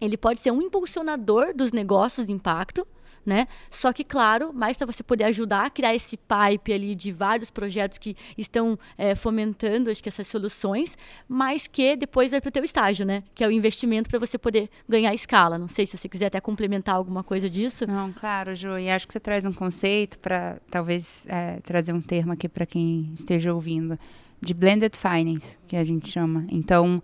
ele 0.00 0.17
pode 0.17 0.41
ser 0.41 0.50
um 0.50 0.61
impulsionador 0.61 1.55
dos 1.55 1.71
negócios 1.71 2.27
de 2.27 2.33
impacto, 2.33 2.87
né? 3.25 3.47
Só 3.71 3.93
que, 3.93 4.05
claro, 4.05 4.53
mais 4.53 4.77
para 4.77 4.87
você 4.87 5.03
poder 5.03 5.25
ajudar 5.25 5.67
a 5.67 5.71
criar 5.71 5.94
esse 5.94 6.17
pipe 6.17 6.73
ali 6.73 6.94
de 6.94 7.13
vários 7.13 7.51
projetos 7.51 7.99
que 7.99 8.17
estão 8.37 8.79
é, 8.99 9.15
fomentando, 9.15 9.91
acho 9.91 10.03
que 10.03 10.08
essas 10.08 10.27
soluções, 10.27 10.96
mas 11.29 11.67
que 11.67 11.96
depois 11.96 12.31
vai 12.31 12.41
para 12.41 12.49
o 12.49 12.53
teu 12.53 12.65
estágio, 12.65 13.06
né? 13.06 13.23
Que 13.35 13.44
é 13.44 13.49
o 13.49 13.53
investimento 13.53 14.11
para 14.11 14.19
você 14.19 14.37
poder 14.39 14.69
ganhar 14.89 15.15
escala. 15.15 15.58
Não 15.58 15.69
sei 15.69 15.87
se 15.87 15.96
você 15.96 16.08
quiser 16.08 16.27
até 16.27 16.41
complementar 16.41 16.94
alguma 16.94 17.23
coisa 17.23 17.49
disso. 17.49 17.87
Não, 17.87 18.13
claro, 18.13 18.55
Ju. 18.55 18.79
E 18.79 18.91
acho 18.91 19.06
que 19.06 19.13
você 19.13 19.20
traz 19.20 19.44
um 19.44 19.53
conceito 19.53 20.19
para 20.19 20.58
talvez 20.70 21.27
é, 21.29 21.61
trazer 21.61 21.93
um 21.93 22.01
termo 22.01 22.32
aqui 22.32 22.49
para 22.49 22.67
quem 22.67 23.13
esteja 23.15 23.55
ouvindo 23.55 23.99
de 24.41 24.53
blended 24.53 24.96
finance, 24.96 25.56
que 25.69 25.77
a 25.77 25.85
gente 25.85 26.11
chama. 26.11 26.44
Então, 26.51 27.01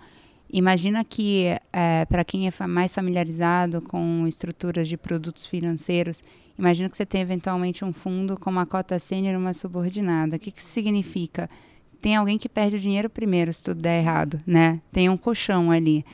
Imagina 0.51 1.05
que, 1.05 1.45
é, 1.73 2.05
para 2.07 2.25
quem 2.25 2.49
é 2.49 2.67
mais 2.67 2.95
familiarizado 2.95 3.83
com 3.83 4.27
estruturas 4.27 4.89
de 4.89 4.97
produtos 4.97 5.45
financeiros, 5.45 6.23
imagina 6.59 6.89
que 6.89 6.97
você 6.97 7.05
tem 7.05 7.21
eventualmente 7.21 7.85
um 7.85 7.93
fundo 7.93 8.39
com 8.39 8.49
uma 8.49 8.65
cota 8.65 8.99
sênior 8.99 9.35
e 9.35 9.37
uma 9.37 9.53
subordinada. 9.53 10.37
O 10.37 10.39
que, 10.39 10.51
que 10.51 10.61
isso 10.61 10.71
significa? 10.71 11.51
Tem 12.01 12.17
alguém 12.17 12.39
que 12.39 12.49
perde 12.49 12.77
o 12.77 12.81
dinheiro 12.81 13.11
primeiro 13.11 13.53
se 13.53 13.63
tudo 13.63 13.83
der 13.83 14.01
errado, 14.01 14.41
né? 14.47 14.81
Tem 14.91 15.09
um 15.09 15.17
colchão 15.17 15.71
ali. 15.71 16.05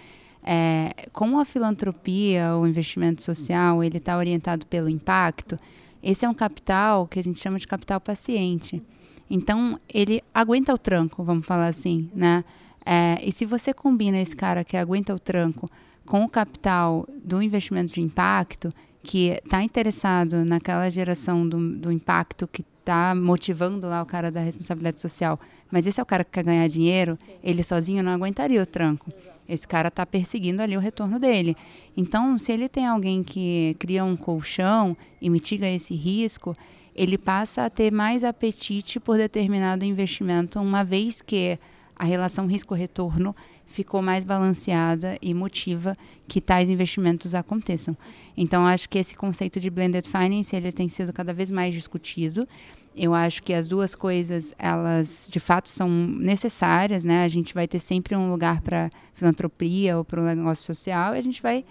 É, 0.42 1.08
como 1.12 1.38
a 1.38 1.44
filantropia, 1.44 2.56
o 2.56 2.66
investimento 2.66 3.22
social, 3.22 3.84
ele 3.84 3.98
está 3.98 4.16
orientado 4.16 4.66
pelo 4.66 4.88
impacto, 4.88 5.56
esse 6.02 6.24
é 6.24 6.28
um 6.28 6.34
capital 6.34 7.06
que 7.06 7.18
a 7.18 7.22
gente 7.22 7.40
chama 7.40 7.58
de 7.58 7.66
capital 7.66 7.98
paciente. 7.98 8.82
Então, 9.30 9.80
ele 9.88 10.22
aguenta 10.34 10.74
o 10.74 10.76
tranco, 10.76 11.24
vamos 11.24 11.46
falar 11.46 11.68
assim, 11.68 12.10
né? 12.14 12.44
É, 12.84 13.18
e 13.22 13.32
se 13.32 13.46
você 13.46 13.72
combina 13.72 14.20
esse 14.20 14.36
cara 14.36 14.64
que 14.64 14.76
aguenta 14.76 15.14
o 15.14 15.18
tranco 15.18 15.68
com 16.04 16.24
o 16.24 16.28
capital 16.28 17.06
do 17.24 17.42
investimento 17.42 17.94
de 17.94 18.00
impacto, 18.00 18.68
que 19.02 19.38
está 19.44 19.62
interessado 19.62 20.44
naquela 20.44 20.88
geração 20.90 21.46
do, 21.48 21.76
do 21.76 21.92
impacto 21.92 22.48
que 22.48 22.64
está 22.80 23.14
motivando 23.14 23.88
lá 23.88 24.02
o 24.02 24.06
cara 24.06 24.30
da 24.30 24.40
responsabilidade 24.40 25.00
social, 25.00 25.40
mas 25.70 25.86
esse 25.86 25.98
é 25.98 26.02
o 26.02 26.06
cara 26.06 26.24
que 26.24 26.30
quer 26.30 26.44
ganhar 26.44 26.68
dinheiro, 26.68 27.18
ele 27.42 27.62
sozinho 27.62 28.02
não 28.02 28.12
aguentaria 28.12 28.62
o 28.62 28.66
tranco. 28.66 29.10
Esse 29.48 29.66
cara 29.68 29.88
está 29.88 30.06
perseguindo 30.06 30.62
ali 30.62 30.76
o 30.76 30.80
retorno 30.80 31.18
dele. 31.18 31.56
Então, 31.96 32.38
se 32.38 32.52
ele 32.52 32.68
tem 32.68 32.86
alguém 32.86 33.22
que 33.22 33.76
cria 33.78 34.04
um 34.04 34.16
colchão 34.16 34.96
e 35.20 35.28
mitiga 35.28 35.68
esse 35.68 35.94
risco, 35.94 36.54
ele 36.94 37.18
passa 37.18 37.64
a 37.64 37.70
ter 37.70 37.90
mais 37.90 38.24
apetite 38.24 39.00
por 39.00 39.16
determinado 39.16 39.84
investimento, 39.84 40.60
uma 40.60 40.84
vez 40.84 41.20
que 41.20 41.58
a 41.96 42.04
relação 42.04 42.46
risco-retorno 42.46 43.34
ficou 43.66 44.02
mais 44.02 44.24
balanceada 44.24 45.16
e 45.22 45.32
motiva 45.32 45.96
que 46.26 46.40
tais 46.40 46.68
investimentos 46.68 47.34
aconteçam. 47.34 47.96
Então, 48.36 48.66
acho 48.66 48.88
que 48.88 48.98
esse 48.98 49.14
conceito 49.14 49.60
de 49.60 49.70
blended 49.70 50.08
finance 50.08 50.54
ele 50.54 50.72
tem 50.72 50.88
sido 50.88 51.12
cada 51.12 51.32
vez 51.32 51.50
mais 51.50 51.72
discutido. 51.72 52.48
Eu 52.96 53.12
acho 53.12 53.42
que 53.42 53.52
as 53.52 53.66
duas 53.66 53.94
coisas, 53.94 54.54
elas 54.58 55.28
de 55.30 55.40
fato 55.40 55.68
são 55.68 55.88
necessárias, 55.88 57.02
né? 57.02 57.24
A 57.24 57.28
gente 57.28 57.52
vai 57.52 57.66
ter 57.66 57.80
sempre 57.80 58.14
um 58.14 58.30
lugar 58.30 58.60
para 58.60 58.88
filantropia 59.14 59.98
ou 59.98 60.04
para 60.04 60.20
o 60.20 60.24
negócio 60.24 60.64
social 60.64 61.14
e 61.14 61.18
a 61.18 61.22
gente 61.22 61.42
vai 61.42 61.64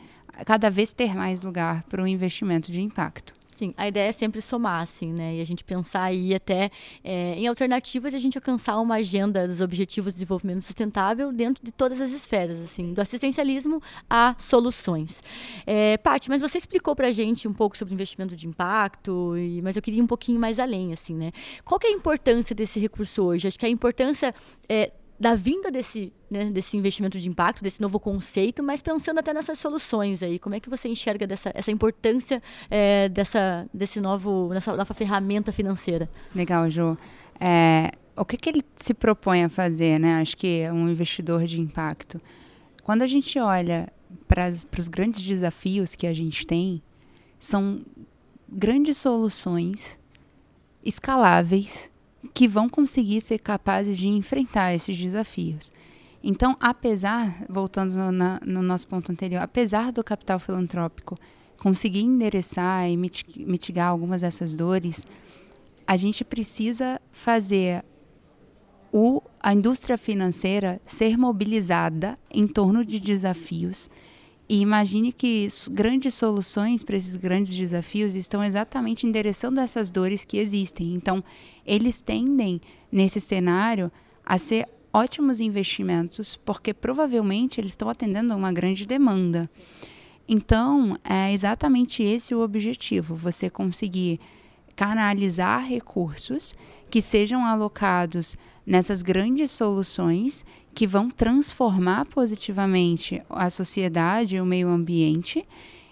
cada 0.46 0.70
vez 0.70 0.92
ter 0.92 1.16
mais 1.16 1.42
lugar 1.42 1.84
para 1.84 2.04
o 2.04 2.08
investimento 2.08 2.72
de 2.72 2.82
impacto. 2.82 3.34
Sim, 3.56 3.74
a 3.78 3.88
ideia 3.88 4.10
é 4.10 4.12
sempre 4.12 4.42
somar, 4.42 4.82
assim, 4.82 5.14
né? 5.14 5.36
E 5.36 5.42
a 5.42 5.46
gente 5.46 5.64
pensar 5.64 6.04
aí 6.04 6.34
até 6.34 6.72
é, 7.04 7.36
em 7.36 7.48
alternativas 7.48 8.12
de 8.12 8.18
a 8.18 8.20
gente 8.20 8.38
alcançar 8.38 8.80
uma 8.80 8.96
agenda 8.96 9.48
dos 9.48 9.62
Objetivos 9.62 10.14
de 10.14 10.20
Desenvolvimento 10.20 10.62
Sustentável 10.62 11.32
dentro 11.32 11.64
de 11.64 11.72
todas 11.72 12.02
as 12.02 12.12
esferas, 12.12 12.60
assim, 12.64 12.94
do 12.94 13.02
assistencialismo 13.02 13.82
a 14.10 14.36
soluções. 14.40 15.22
É, 15.66 15.98
Paty, 15.98 16.30
mas 16.30 16.42
você 16.42 16.58
explicou 16.58 16.96
para 16.96 17.08
a 17.08 17.12
gente 17.12 17.48
um 17.48 17.54
pouco 17.54 17.78
sobre 17.78 17.94
investimento 17.94 18.36
de 18.36 18.48
impacto, 18.48 19.38
e, 19.38 19.62
mas 19.62 19.76
eu 19.76 19.82
queria 19.82 20.00
ir 20.00 20.04
um 20.04 20.08
pouquinho 20.08 20.40
mais 20.40 20.60
além, 20.60 20.92
assim, 20.94 21.16
né? 21.16 21.32
Qual 21.64 21.80
que 21.80 21.88
é 21.88 21.90
a 21.90 21.94
importância 21.94 22.56
desse 22.56 22.80
recurso 22.80 23.24
hoje? 23.24 23.48
Acho 23.48 23.60
que 23.60 23.66
a 23.66 23.70
importância 23.70 24.34
é 24.68 24.92
da 25.24 25.36
vinda 25.36 25.72
desse, 25.72 26.12
né, 26.30 26.52
desse 26.52 26.76
investimento 26.76 27.18
de 27.18 27.30
impacto, 27.30 27.64
desse 27.64 27.82
novo 27.82 27.98
conceito, 27.98 28.62
mas 28.62 28.82
pensando 28.82 29.20
até 29.20 29.34
nessas 29.34 29.58
soluções 29.58 30.22
aí, 30.22 30.38
como 30.38 30.54
é 30.54 30.60
que 30.60 30.70
você 30.70 30.90
enxerga 30.90 31.26
dessa, 31.26 31.50
essa 31.56 31.72
importância 31.72 32.44
é, 32.70 33.08
dessa, 33.08 33.66
desse 33.74 34.02
novo, 34.02 34.50
nessa 34.50 34.76
nova 34.76 34.94
ferramenta 34.94 35.54
financeira? 35.54 36.10
Legal, 36.36 36.70
Ju. 36.70 36.98
É, 37.40 37.92
o 38.18 38.26
que, 38.26 38.36
que 38.36 38.50
ele 38.50 38.62
se 38.76 38.94
propõe 38.94 39.46
a 39.46 39.50
fazer, 39.50 39.98
né? 39.98 40.20
Acho 40.20 40.36
que 40.36 40.60
é 40.60 40.74
um 40.74 40.90
investidor 40.90 41.46
de 41.46 41.58
impacto. 41.58 42.20
Quando 42.84 43.02
a 43.02 43.08
gente 43.08 43.40
olha 43.40 43.88
para 44.28 44.52
os 44.78 44.90
grandes 44.90 45.22
desafios 45.22 45.96
que 45.96 46.06
a 46.06 46.14
gente 46.14 46.46
tem, 46.46 46.84
são 47.40 47.82
grandes 48.50 48.98
soluções 48.98 49.98
escaláveis 50.84 51.90
que 52.34 52.48
vão 52.48 52.70
conseguir 52.70 53.22
ser 53.22 53.40
capazes 53.40 53.98
de 53.98 54.08
enfrentar 54.08 54.74
esses 54.74 54.98
desafios. 54.98 55.72
Então, 56.24 56.56
apesar, 56.60 57.46
voltando 57.50 57.96
no, 57.96 58.12
na, 58.12 58.40
no 58.46 58.62
nosso 58.62 58.88
ponto 58.88 59.12
anterior, 59.12 59.42
apesar 59.42 59.92
do 59.92 60.04
capital 60.04 60.40
filantrópico 60.40 61.18
conseguir 61.58 62.02
endereçar 62.02 62.90
e 62.90 62.96
mitigar 62.96 63.90
algumas 63.90 64.22
dessas 64.22 64.54
dores, 64.54 65.06
a 65.86 65.98
gente 65.98 66.24
precisa 66.24 67.00
fazer 67.12 67.84
o, 68.92 69.22
a 69.40 69.54
indústria 69.54 69.98
financeira 69.98 70.80
ser 70.86 71.18
mobilizada 71.18 72.18
em 72.30 72.48
torno 72.48 72.86
de 72.86 73.00
desafios 73.00 73.90
e 74.48 74.60
imagine 74.60 75.12
que 75.12 75.48
grandes 75.72 76.16
soluções 76.16 76.84
para 76.84 76.98
esses 76.98 77.16
grandes 77.16 77.56
desafios 77.56 78.14
estão 78.14 78.44
exatamente 78.44 79.08
endereçando 79.08 79.60
essas 79.60 79.90
dores 79.90 80.26
que 80.26 80.38
existem. 80.38 80.94
Então, 80.94 81.24
eles 81.66 82.02
tendem, 82.02 82.60
nesse 82.92 83.22
cenário, 83.22 83.92
a 84.26 84.38
ser 84.38 84.68
ótimos 84.92 85.40
investimentos, 85.40 86.36
porque 86.46 86.74
provavelmente 86.74 87.60
eles 87.60 87.72
estão 87.72 87.90
atendendo 87.90 88.34
a 88.34 88.36
uma 88.36 88.52
grande 88.52 88.86
demanda. 88.86 89.50
Então, 90.28 90.98
é 91.04 91.34
exatamente 91.34 92.04
esse 92.04 92.36
o 92.36 92.42
objetivo: 92.42 93.16
você 93.16 93.50
conseguir 93.50 94.20
canalizar 94.76 95.66
recursos 95.66 96.56
que 96.90 97.02
sejam 97.02 97.46
alocados 97.46 98.38
nessas 98.66 99.02
grandes 99.02 99.52
soluções 99.52 100.46
que 100.74 100.88
vão 100.88 101.10
transformar 101.10 102.06
positivamente 102.06 103.22
a 103.30 103.50
sociedade 103.50 104.40
o 104.40 104.46
meio 104.46 104.70
ambiente 104.70 105.46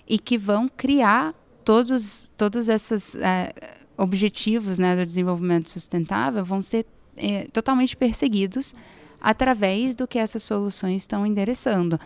e 0.07 0.17
que 0.17 0.37
vão 0.37 0.67
criar 0.67 1.33
todos 1.63 2.31
todos 2.35 2.67
esses 2.67 3.15
é, 3.15 3.53
objetivos 3.97 4.79
né, 4.79 4.95
do 4.95 5.05
desenvolvimento 5.05 5.69
sustentável 5.69 6.43
vão 6.43 6.63
ser 6.63 6.85
é, 7.15 7.45
totalmente 7.53 7.95
perseguidos 7.95 8.73
através 9.19 9.93
do 9.93 10.07
que 10.07 10.17
essas 10.17 10.41
soluções 10.41 11.03
estão 11.03 11.25
endereçando. 11.25 11.99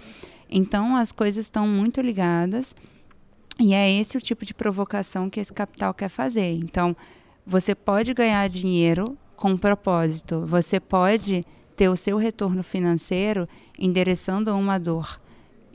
Então 0.50 0.96
as 0.98 1.12
coisas 1.12 1.46
estão 1.46 1.66
muito 1.66 2.02
ligadas 2.02 2.76
e 3.58 3.74
é 3.74 3.90
esse 3.90 4.18
o 4.18 4.22
tipo 4.22 4.44
de 4.44 4.54
provocação 4.54 5.30
que 5.30 5.40
esse 5.40 5.54
capital 5.54 5.94
quer 5.94 6.10
fazer. 6.10 6.52
Então 6.52 6.96
você 7.46 7.74
pode 7.74 8.14
ganhar 8.14 8.48
dinheiro 8.50 9.18
com 9.36 9.56
propósito. 9.56 10.46
Você 10.46 10.80
pode 10.80 11.42
ter 11.76 11.90
o 11.90 11.96
seu 11.96 12.18
retorno 12.18 12.64
financeiro 12.64 13.48
endereçando 13.78 14.56
uma 14.56 14.78
dor, 14.78 15.20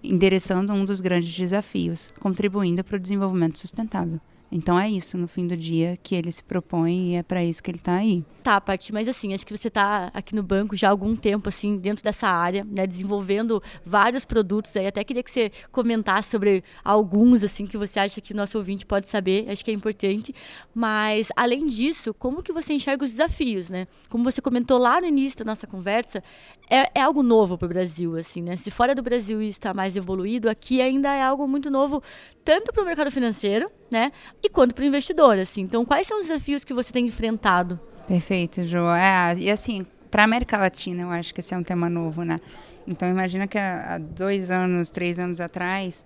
endereçando 0.03 0.73
um 0.73 0.85
dos 0.85 1.01
grandes 1.01 1.37
desafios, 1.37 2.13
contribuindo 2.21 2.83
para 2.83 2.97
o 2.97 3.01
desenvolvimento 3.01 3.59
sustentável. 3.59 4.21
Então 4.53 4.79
é 4.79 4.91
isso, 4.91 5.17
no 5.17 5.29
fim 5.29 5.47
do 5.47 5.57
dia, 5.57 5.97
que 6.03 6.15
ele 6.15 6.33
se 6.33 6.43
propõe 6.43 7.13
e 7.13 7.15
é 7.15 7.23
para 7.23 7.45
isso 7.45 7.63
que 7.63 7.71
ele 7.71 7.79
está 7.79 7.95
aí. 7.95 8.25
Tá, 8.43 8.61
Paty, 8.61 8.93
mas 8.93 9.07
assim, 9.07 9.35
acho 9.35 9.47
que 9.47 9.57
você 9.57 9.69
está 9.69 10.11
aqui 10.15 10.35
no 10.35 10.43
banco 10.43 10.75
já 10.75 10.89
há 10.89 10.91
algum 10.91 11.15
tempo, 11.15 11.49
assim, 11.49 11.77
dentro 11.77 12.03
dessa 12.03 12.27
área, 12.27 12.65
né, 12.65 12.87
desenvolvendo 12.87 13.63
vários 13.85 14.25
produtos 14.25 14.75
aí. 14.77 14.87
Até 14.87 15.05
queria 15.05 15.23
que 15.23 15.31
você 15.31 15.53
comentasse 15.71 16.31
sobre 16.31 16.65
alguns, 16.83 17.45
assim, 17.45 17.67
que 17.67 17.77
você 17.77 18.01
acha 18.01 18.21
que 18.21 18.33
o 18.33 18.37
nosso 18.37 18.57
ouvinte 18.59 18.87
pode 18.87 19.07
saber, 19.07 19.49
acho 19.51 19.65
que 19.65 19.71
é 19.71 19.75
importante. 19.75 20.35
Mas, 20.75 21.29
além 21.37 21.67
disso, 21.67 22.15
como 22.15 22.43
que 22.43 22.53
você 22.53 22.73
enxerga 22.73 23.05
os 23.05 23.11
desafios, 23.11 23.69
né? 23.69 23.87
Como 24.09 24.25
você 24.25 24.41
comentou 24.41 24.79
lá 24.79 25.01
no 25.01 25.07
início 25.07 25.39
da 25.41 25.45
nossa 25.45 25.67
conversa, 25.67 26.23
é, 26.69 26.91
é 26.95 27.03
algo 27.03 27.23
novo 27.23 27.59
para 27.59 27.67
o 27.67 27.69
Brasil, 27.69 28.17
assim, 28.17 28.43
né? 28.43 28.57
Se 28.57 28.71
fora 28.71 28.95
do 28.95 29.03
Brasil 29.03 29.43
isso 29.43 29.59
está 29.59 29.75
mais 29.75 29.97
evoluído, 29.97 30.49
aqui 30.49 30.81
ainda 30.81 31.15
é 31.15 31.23
algo 31.23 31.47
muito 31.47 31.71
novo, 31.71 32.03
tanto 32.51 32.73
para 32.73 32.83
o 32.83 32.87
mercado 32.87 33.13
financeiro, 33.13 33.71
né? 33.93 34.11
E 34.43 34.49
quanto 34.49 34.75
para 34.75 34.83
o 34.83 34.85
investidor, 34.85 35.39
assim. 35.39 35.61
Então, 35.61 35.85
quais 35.85 36.05
são 36.05 36.19
os 36.19 36.27
desafios 36.27 36.65
que 36.65 36.75
você 36.75 36.93
tem 36.93 37.07
enfrentado? 37.07 37.79
Perfeito, 38.09 38.65
Jo. 38.65 38.91
É, 38.91 39.35
e 39.39 39.49
assim, 39.49 39.87
para 40.11 40.23
a 40.23 40.25
América 40.25 40.59
Latina, 40.59 41.03
eu 41.03 41.11
acho 41.11 41.33
que 41.33 41.39
esse 41.39 41.55
é 41.55 41.57
um 41.57 41.63
tema 41.63 41.89
novo, 41.89 42.25
né? 42.25 42.41
Então, 42.89 43.09
imagina 43.09 43.47
que 43.47 43.57
há 43.57 43.99
dois 43.99 44.51
anos, 44.51 44.91
três 44.91 45.21
anos 45.21 45.41
atrás, 45.41 46.05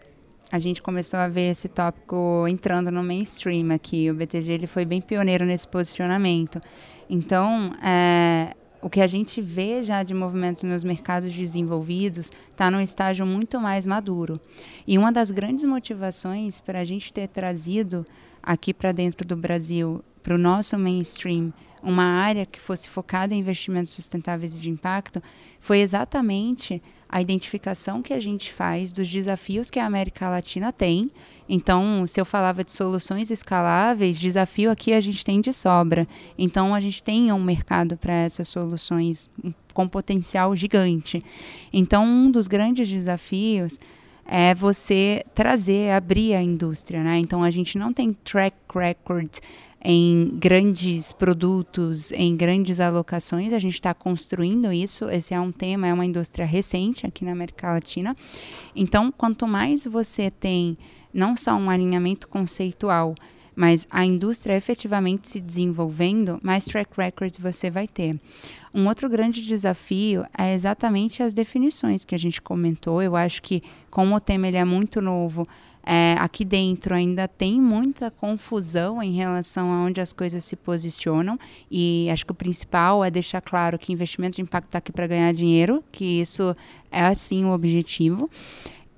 a 0.53 0.59
gente 0.59 0.83
começou 0.83 1.19
a 1.19 1.29
ver 1.29 1.53
esse 1.53 1.67
tópico 1.67 2.45
entrando 2.47 2.91
no 2.91 3.03
mainstream 3.03 3.73
aqui. 3.75 4.11
O 4.11 4.15
BTG 4.15 4.53
ele 4.53 4.67
foi 4.67 4.85
bem 4.85 5.01
pioneiro 5.01 5.47
nesse 5.47 5.67
posicionamento. 5.67 6.61
Então, 7.09 7.73
é, 7.83 8.55
o 8.85 8.91
que 8.91 9.01
a 9.01 9.07
gente 9.07 9.41
vê 9.41 9.83
já 9.83 10.03
de 10.03 10.13
movimento 10.13 10.67
nos 10.67 10.85
mercados 10.85 11.33
desenvolvidos 11.33 12.31
está 12.51 12.71
num 12.71 12.83
estágio 12.83 13.25
muito 13.25 13.59
mais 13.59 13.87
maduro. 13.87 14.35
E 14.87 14.99
uma 14.99 15.11
das 15.11 15.31
grandes 15.31 15.65
motivações 15.65 16.61
para 16.61 16.81
a 16.81 16.85
gente 16.85 17.11
ter 17.11 17.29
trazido 17.29 18.05
aqui 18.43 18.75
para 18.75 18.93
dentro 18.93 19.27
do 19.27 19.35
Brasil, 19.35 20.05
para 20.23 20.35
o 20.35 20.39
nosso 20.39 20.79
mainstream, 20.79 21.51
uma 21.83 22.05
área 22.05 22.45
que 22.45 22.61
fosse 22.61 22.87
focada 22.87 23.35
em 23.35 23.39
investimentos 23.39 23.91
sustentáveis 23.91 24.55
e 24.55 24.59
de 24.59 24.69
impacto, 24.69 25.23
foi 25.59 25.79
exatamente 25.79 26.83
a 27.15 27.23
identificação 27.23 28.03
que 28.03 28.13
a 28.13 28.19
gente 28.19 28.53
faz 28.53 28.93
dos 28.93 29.09
desafios 29.09 29.71
que 29.71 29.79
a 29.79 29.87
América 29.87 30.29
Latina 30.29 30.73
tem. 30.73 31.09
Então, 31.49 32.05
se 32.09 32.21
eu 32.21 32.25
falava 32.25 32.65
de 32.65 32.73
soluções 32.73 33.31
escaláveis, 33.31 34.19
desafio 34.19 34.69
aqui 34.69 34.93
a 34.93 34.99
gente 34.99 35.25
tem 35.25 35.41
de 35.41 35.53
sobra. 35.53 36.09
Então, 36.37 36.75
a 36.75 36.81
gente 36.81 37.01
tem 37.01 37.31
um 37.31 37.41
mercado 37.41 37.97
para 37.97 38.13
essas 38.13 38.49
soluções 38.49 39.31
com 39.73 39.87
potencial 39.87 40.57
gigante. 40.57 41.23
Então, 41.73 42.05
um 42.05 42.29
dos 42.33 42.49
grandes 42.49 42.89
desafios 42.89 43.79
é 44.27 44.55
você 44.55 45.25
trazer, 45.35 45.91
abrir 45.91 46.35
a 46.35 46.43
indústria, 46.43 47.03
né? 47.03 47.19
Então 47.19 47.43
a 47.43 47.51
gente 47.51 47.79
não 47.79 47.93
tem 47.93 48.13
track 48.13 48.57
record 48.75 49.39
em 49.85 50.31
grandes 50.39 51.13
produtos, 51.13 52.11
em 52.13 52.35
grandes 52.35 52.81
alocações. 52.81 53.53
A 53.53 53.59
gente 53.59 53.75
está 53.75 53.93
construindo 53.93 54.73
isso. 54.73 55.11
Esse 55.11 55.35
é 55.35 55.41
um 55.41 55.53
tema, 55.53 55.87
é 55.87 55.93
uma 55.93 56.07
indústria 56.07 56.47
recente 56.47 57.07
aqui 57.07 57.23
na 57.23 57.33
América 57.33 57.71
Latina. 57.71 58.17
Então, 58.75 59.13
quanto 59.13 59.47
mais 59.47 59.85
você 59.85 60.31
tem 60.31 60.79
não 61.13 61.37
só 61.37 61.55
um 61.55 61.69
alinhamento 61.69 62.27
conceitual, 62.27 63.15
mas 63.55 63.87
a 63.91 64.05
indústria 64.05 64.57
efetivamente 64.57 65.29
se 65.29 65.41
desenvolvendo, 65.41 66.39
mais 66.43 66.65
track 66.65 66.91
record 66.97 67.35
você 67.39 67.71
vai 67.71 67.87
ter. 67.87 68.19
Um 68.73 68.89
outro 68.89 69.09
grande 69.09 69.43
desafio 69.43 70.25
é 70.37 70.55
exatamente 70.55 71.23
as 71.23 71.33
definições 71.33 72.05
que 72.05 72.15
a 72.15 72.19
gente 72.19 72.43
comentou. 72.43 73.01
Eu 73.01 73.15
acho 73.15 73.41
que, 73.41 73.63
como 73.91 74.17
o 74.17 74.21
tema 74.21 74.49
ele 74.49 74.57
é 74.57 74.65
muito 74.65 75.01
novo, 75.01 75.47
é, 75.87 76.15
aqui 76.19 76.45
dentro 76.45 76.95
ainda 76.95 77.29
tem 77.29 77.61
muita 77.61 78.11
confusão 78.11 79.03
em 79.03 79.13
relação 79.13 79.71
a 79.71 79.85
onde 79.85 80.01
as 80.01 80.15
coisas 80.15 80.43
se 80.43 80.57
posicionam 80.57 81.39
e 81.71 82.09
acho 82.11 82.25
que 82.25 82.33
o 82.33 82.35
principal 82.35 83.05
é 83.05 83.11
deixar 83.11 83.43
claro 83.43 83.79
que 83.79 83.93
investimento 83.93 84.37
de 84.37 84.43
impacto 84.43 84.67
está 84.67 84.79
aqui 84.79 84.91
para 84.91 85.07
ganhar 85.07 85.31
dinheiro, 85.33 85.85
que 85.93 86.21
isso 86.21 86.57
é 86.91 87.03
assim 87.03 87.45
o 87.45 87.53
objetivo. 87.53 88.31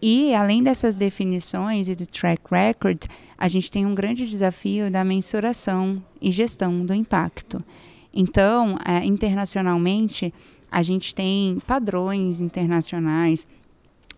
E, 0.00 0.34
além 0.34 0.62
dessas 0.62 0.94
definições 0.94 1.88
e 1.88 1.94
do 1.94 2.06
track 2.06 2.42
record, 2.50 3.04
a 3.36 3.48
gente 3.48 3.70
tem 3.70 3.86
um 3.86 3.94
grande 3.94 4.28
desafio 4.28 4.90
da 4.90 5.02
mensuração 5.04 6.02
e 6.20 6.30
gestão 6.30 6.84
do 6.84 6.92
impacto. 6.92 7.64
Então, 8.12 8.78
é, 8.84 9.04
internacionalmente, 9.04 10.32
a 10.70 10.82
gente 10.82 11.14
tem 11.14 11.58
padrões 11.66 12.40
internacionais, 12.40 13.46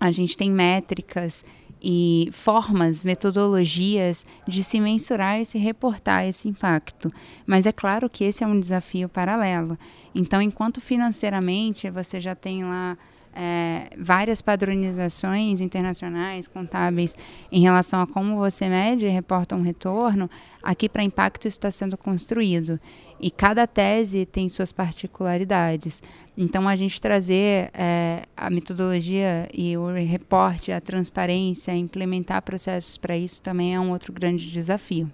a 0.01 0.11
gente 0.11 0.37
tem 0.37 0.51
métricas 0.51 1.45
e 1.83 2.29
formas, 2.33 3.05
metodologias 3.05 4.27
de 4.47 4.65
se 4.65 4.81
mensurar 4.81 5.41
e 5.41 5.45
se 5.45 5.59
reportar 5.59 6.25
esse 6.25 6.49
impacto. 6.49 7.13
Mas 7.47 7.67
é 7.67 7.73
claro 7.73 8.11
que 8.11 8.25
esse 8.25 8.43
é 8.43 8.47
um 8.47 8.59
desafio 8.59 9.09
paralelo. 9.09 9.79
Então, 10.15 10.43
enquanto 10.43 10.81
financeiramente 10.81 11.89
você 11.91 12.21
já 12.21 12.35
tem 12.35 12.65
lá 12.65 12.99
é, 13.41 13.91
várias 13.97 14.43
padronizações 14.43 15.61
internacionais, 15.61 16.49
contábeis, 16.49 17.17
em 17.53 17.61
relação 17.61 18.01
a 18.01 18.07
como 18.07 18.37
você 18.37 18.69
mede 18.69 19.07
e 19.07 19.09
reporta 19.09 19.55
um 19.55 19.63
retorno, 19.63 20.29
aqui 20.61 20.89
para 20.89 21.05
impacto 21.05 21.47
está 21.47 21.71
sendo 21.71 21.97
construído. 21.97 22.81
E 23.21 23.31
cada 23.31 23.65
tese 23.65 24.27
tem 24.27 24.49
suas 24.49 24.73
particularidades. 24.73 26.03
Então, 26.37 26.69
a 26.69 26.75
gente 26.75 27.01
trazer 27.01 27.71
é, 27.75 28.25
a 28.37 28.51
metodologia 28.51 29.49
e 29.55 29.77
o 29.77 29.87
reporte, 29.95 30.73
a 30.73 30.81
transparência, 30.81 31.73
implementar 31.77 32.43
processos 32.43 32.97
para 32.97 33.17
isso 33.17 33.41
também 33.41 33.73
é 33.73 33.79
um 33.79 33.93
outro 33.93 34.13
grande 34.13 34.51
desafio. 34.51 35.09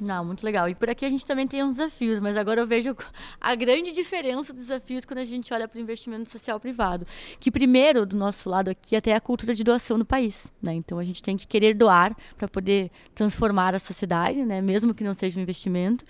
Não, 0.00 0.24
muito 0.24 0.42
legal. 0.42 0.66
E 0.66 0.74
por 0.74 0.88
aqui 0.88 1.04
a 1.04 1.10
gente 1.10 1.26
também 1.26 1.46
tem 1.46 1.62
uns 1.62 1.76
desafios, 1.76 2.20
mas 2.20 2.34
agora 2.34 2.62
eu 2.62 2.66
vejo 2.66 2.96
a 3.38 3.54
grande 3.54 3.92
diferença 3.92 4.50
dos 4.50 4.62
desafios 4.62 5.04
quando 5.04 5.18
a 5.18 5.24
gente 5.26 5.52
olha 5.52 5.68
para 5.68 5.78
o 5.78 5.80
investimento 5.80 6.30
social 6.30 6.58
privado. 6.58 7.06
Que 7.38 7.50
primeiro, 7.50 8.06
do 8.06 8.16
nosso 8.16 8.48
lado 8.48 8.70
aqui, 8.70 8.96
até 8.96 9.14
a 9.14 9.20
cultura 9.20 9.54
de 9.54 9.62
doação 9.62 9.98
no 9.98 10.04
país. 10.06 10.50
Né? 10.62 10.72
Então 10.72 10.98
a 10.98 11.04
gente 11.04 11.22
tem 11.22 11.36
que 11.36 11.46
querer 11.46 11.74
doar 11.74 12.16
para 12.38 12.48
poder 12.48 12.90
transformar 13.14 13.74
a 13.74 13.78
sociedade, 13.78 14.42
né? 14.42 14.62
mesmo 14.62 14.94
que 14.94 15.04
não 15.04 15.12
seja 15.12 15.38
um 15.38 15.42
investimento. 15.42 16.02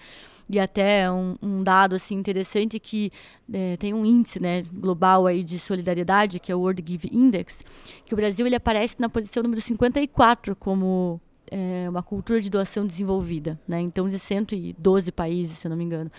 E 0.49 0.59
até 0.59 1.11
um, 1.11 1.37
um 1.41 1.63
dado 1.63 1.95
assim 1.95 2.17
interessante 2.17 2.79
que 2.81 3.13
é, 3.53 3.77
tem 3.77 3.95
um 3.95 4.05
índice 4.05 4.41
né, 4.41 4.63
global 4.73 5.27
aí 5.27 5.45
de 5.45 5.61
solidariedade, 5.61 6.41
que 6.41 6.51
é 6.51 6.55
o 6.57 6.59
World 6.59 6.83
Give 6.85 7.09
Index, 7.13 7.65
que 8.05 8.13
o 8.13 8.17
Brasil 8.17 8.45
ele 8.45 8.57
aparece 8.57 8.97
na 8.99 9.09
posição 9.09 9.45
número 9.45 9.61
54 9.61 10.57
como 10.57 11.21
é, 11.51 11.89
uma 11.89 12.03
cultura 12.03 12.41
de 12.41 12.49
doação 12.49 12.87
desenvolvida, 12.87 13.59
né? 13.67 13.81
Então, 13.81 14.09
de 14.09 14.19
112 14.19 15.11
países, 15.13 15.59
se 15.59 15.67
eu 15.67 15.71
não 15.71 15.77
me 15.77 15.85
engano. 15.85 16.11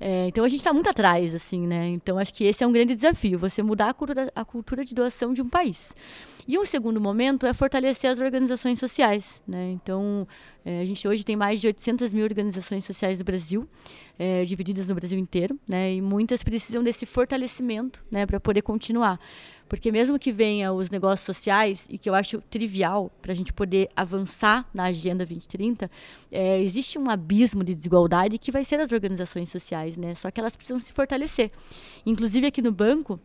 É, 0.00 0.26
então, 0.28 0.44
a 0.44 0.48
gente 0.48 0.60
está 0.60 0.72
muito 0.72 0.88
atrás, 0.88 1.34
assim, 1.34 1.66
né? 1.66 1.88
Então, 1.88 2.18
acho 2.18 2.32
que 2.32 2.44
esse 2.44 2.64
é 2.64 2.66
um 2.66 2.72
grande 2.72 2.94
desafio, 2.94 3.38
você 3.38 3.62
mudar 3.62 3.90
a 3.90 3.94
cultura, 3.94 4.32
a 4.34 4.44
cultura 4.44 4.84
de 4.84 4.94
doação 4.94 5.34
de 5.34 5.42
um 5.42 5.48
país. 5.48 5.94
E 6.48 6.58
um 6.58 6.64
segundo 6.64 6.98
momento 6.98 7.44
é 7.44 7.52
fortalecer 7.52 8.10
as 8.10 8.20
organizações 8.20 8.78
sociais, 8.78 9.42
né? 9.46 9.72
Então, 9.72 10.26
é, 10.64 10.80
a 10.80 10.84
gente 10.86 11.06
hoje 11.06 11.22
tem 11.22 11.36
mais 11.36 11.60
de 11.60 11.66
800 11.66 12.10
mil 12.10 12.24
organizações 12.24 12.86
sociais 12.86 13.18
no 13.18 13.24
Brasil, 13.24 13.68
é, 14.18 14.42
divididas 14.46 14.88
no 14.88 14.94
Brasil 14.94 15.18
inteiro, 15.18 15.60
né? 15.68 15.92
E 15.92 16.00
muitas 16.00 16.42
precisam 16.42 16.82
desse 16.82 17.04
fortalecimento, 17.04 18.02
né, 18.10 18.24
para 18.24 18.40
poder 18.40 18.62
continuar. 18.62 19.20
Porque 19.68 19.92
mesmo 19.92 20.18
que 20.18 20.32
venha 20.32 20.72
os 20.72 20.88
negócios 20.88 21.26
sociais, 21.26 21.86
e 21.90 21.98
que 21.98 22.08
eu 22.08 22.14
acho 22.14 22.40
trivial 22.40 23.12
para 23.20 23.32
a 23.32 23.34
gente 23.34 23.52
poder 23.52 23.90
avançar 23.94 24.66
na 24.72 24.84
Agenda 24.84 25.26
2030, 25.26 25.90
é, 26.32 26.62
existe 26.62 26.98
um 26.98 27.10
abismo 27.10 27.62
de 27.62 27.74
desigualdade 27.74 28.38
que 28.38 28.50
vai 28.50 28.64
ser 28.64 28.80
as 28.80 28.90
organizações 28.90 29.50
sociais, 29.50 29.98
né? 29.98 30.14
Só 30.14 30.30
que 30.30 30.40
elas 30.40 30.56
precisam 30.56 30.78
se 30.78 30.94
fortalecer. 30.94 31.50
Inclusive 32.06 32.46
aqui 32.46 32.62
no 32.62 32.72
banco, 32.72 33.20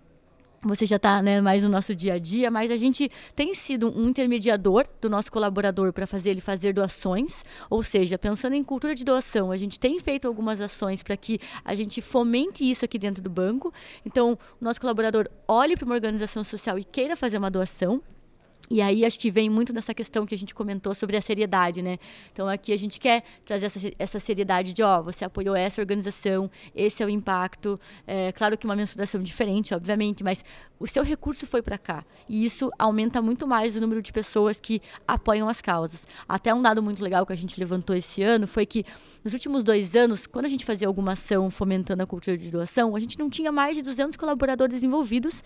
você 0.63 0.85
já 0.85 0.95
está 0.95 1.21
né, 1.21 1.41
mais 1.41 1.63
no 1.63 1.69
nosso 1.69 1.93
dia 1.93 2.13
a 2.13 2.19
dia, 2.19 2.49
mas 2.49 2.71
a 2.71 2.77
gente 2.77 3.09
tem 3.35 3.53
sido 3.53 3.89
um 3.97 4.09
intermediador 4.09 4.85
do 5.01 5.09
nosso 5.09 5.31
colaborador 5.31 5.91
para 5.93 6.07
fazer 6.07 6.31
ele 6.31 6.41
fazer 6.41 6.73
doações, 6.73 7.43
ou 7.69 7.83
seja, 7.83 8.17
pensando 8.17 8.55
em 8.55 8.63
cultura 8.63 8.95
de 8.95 9.03
doação, 9.03 9.51
a 9.51 9.57
gente 9.57 9.79
tem 9.79 9.99
feito 9.99 10.27
algumas 10.27 10.61
ações 10.61 11.03
para 11.03 11.17
que 11.17 11.39
a 11.63 11.75
gente 11.75 12.01
fomente 12.01 12.69
isso 12.69 12.85
aqui 12.85 12.97
dentro 12.97 13.21
do 13.21 13.29
banco. 13.29 13.73
Então, 14.05 14.37
o 14.59 14.63
nosso 14.63 14.79
colaborador 14.79 15.29
olhe 15.47 15.75
para 15.75 15.85
uma 15.85 15.95
organização 15.95 16.43
social 16.43 16.79
e 16.79 16.83
queira 16.83 17.15
fazer 17.15 17.37
uma 17.37 17.51
doação, 17.51 18.01
e 18.69 18.81
aí 18.81 19.05
acho 19.05 19.19
que 19.19 19.29
vem 19.29 19.49
muito 19.49 19.73
nessa 19.73 19.93
questão 19.93 20.25
que 20.25 20.33
a 20.33 20.37
gente 20.37 20.55
comentou 20.55 20.95
sobre 20.95 21.17
a 21.17 21.21
seriedade, 21.21 21.81
né? 21.81 21.99
Então 22.31 22.47
aqui 22.47 22.71
a 22.71 22.77
gente 22.77 22.99
quer 22.99 23.23
trazer 23.43 23.65
essa, 23.65 23.79
essa 23.99 24.19
seriedade 24.19 24.73
de, 24.73 24.81
ó, 24.81 25.01
você 25.01 25.25
apoiou 25.25 25.55
essa 25.55 25.81
organização, 25.81 26.49
esse 26.73 27.03
é 27.03 27.05
o 27.05 27.09
impacto. 27.09 27.79
É, 28.07 28.31
claro 28.31 28.57
que 28.57 28.65
uma 28.65 28.75
mensuração 28.75 29.21
diferente, 29.21 29.75
obviamente, 29.75 30.23
mas 30.23 30.43
o 30.79 30.87
seu 30.87 31.03
recurso 31.03 31.45
foi 31.45 31.61
para 31.61 31.77
cá. 31.77 32.03
E 32.27 32.45
isso 32.45 32.71
aumenta 32.79 33.21
muito 33.21 33.45
mais 33.45 33.75
o 33.75 33.81
número 33.81 34.01
de 34.01 34.11
pessoas 34.11 34.59
que 34.59 34.81
apoiam 35.07 35.47
as 35.49 35.61
causas. 35.61 36.07
Até 36.27 36.53
um 36.53 36.61
dado 36.61 36.81
muito 36.81 37.03
legal 37.03 37.25
que 37.25 37.33
a 37.33 37.37
gente 37.37 37.59
levantou 37.59 37.95
esse 37.95 38.23
ano 38.23 38.47
foi 38.47 38.65
que 38.65 38.85
nos 39.23 39.33
últimos 39.33 39.63
dois 39.63 39.95
anos, 39.95 40.25
quando 40.25 40.45
a 40.45 40.49
gente 40.49 40.65
fazia 40.65 40.87
alguma 40.87 41.13
ação 41.13 41.51
fomentando 41.51 42.01
a 42.01 42.05
cultura 42.05 42.37
de 42.37 42.49
doação, 42.49 42.95
a 42.95 42.99
gente 42.99 43.19
não 43.19 43.29
tinha 43.29 43.51
mais 43.51 43.75
de 43.75 43.81
200 43.81 44.17
colaboradores 44.17 44.83
envolvidos 44.83 45.43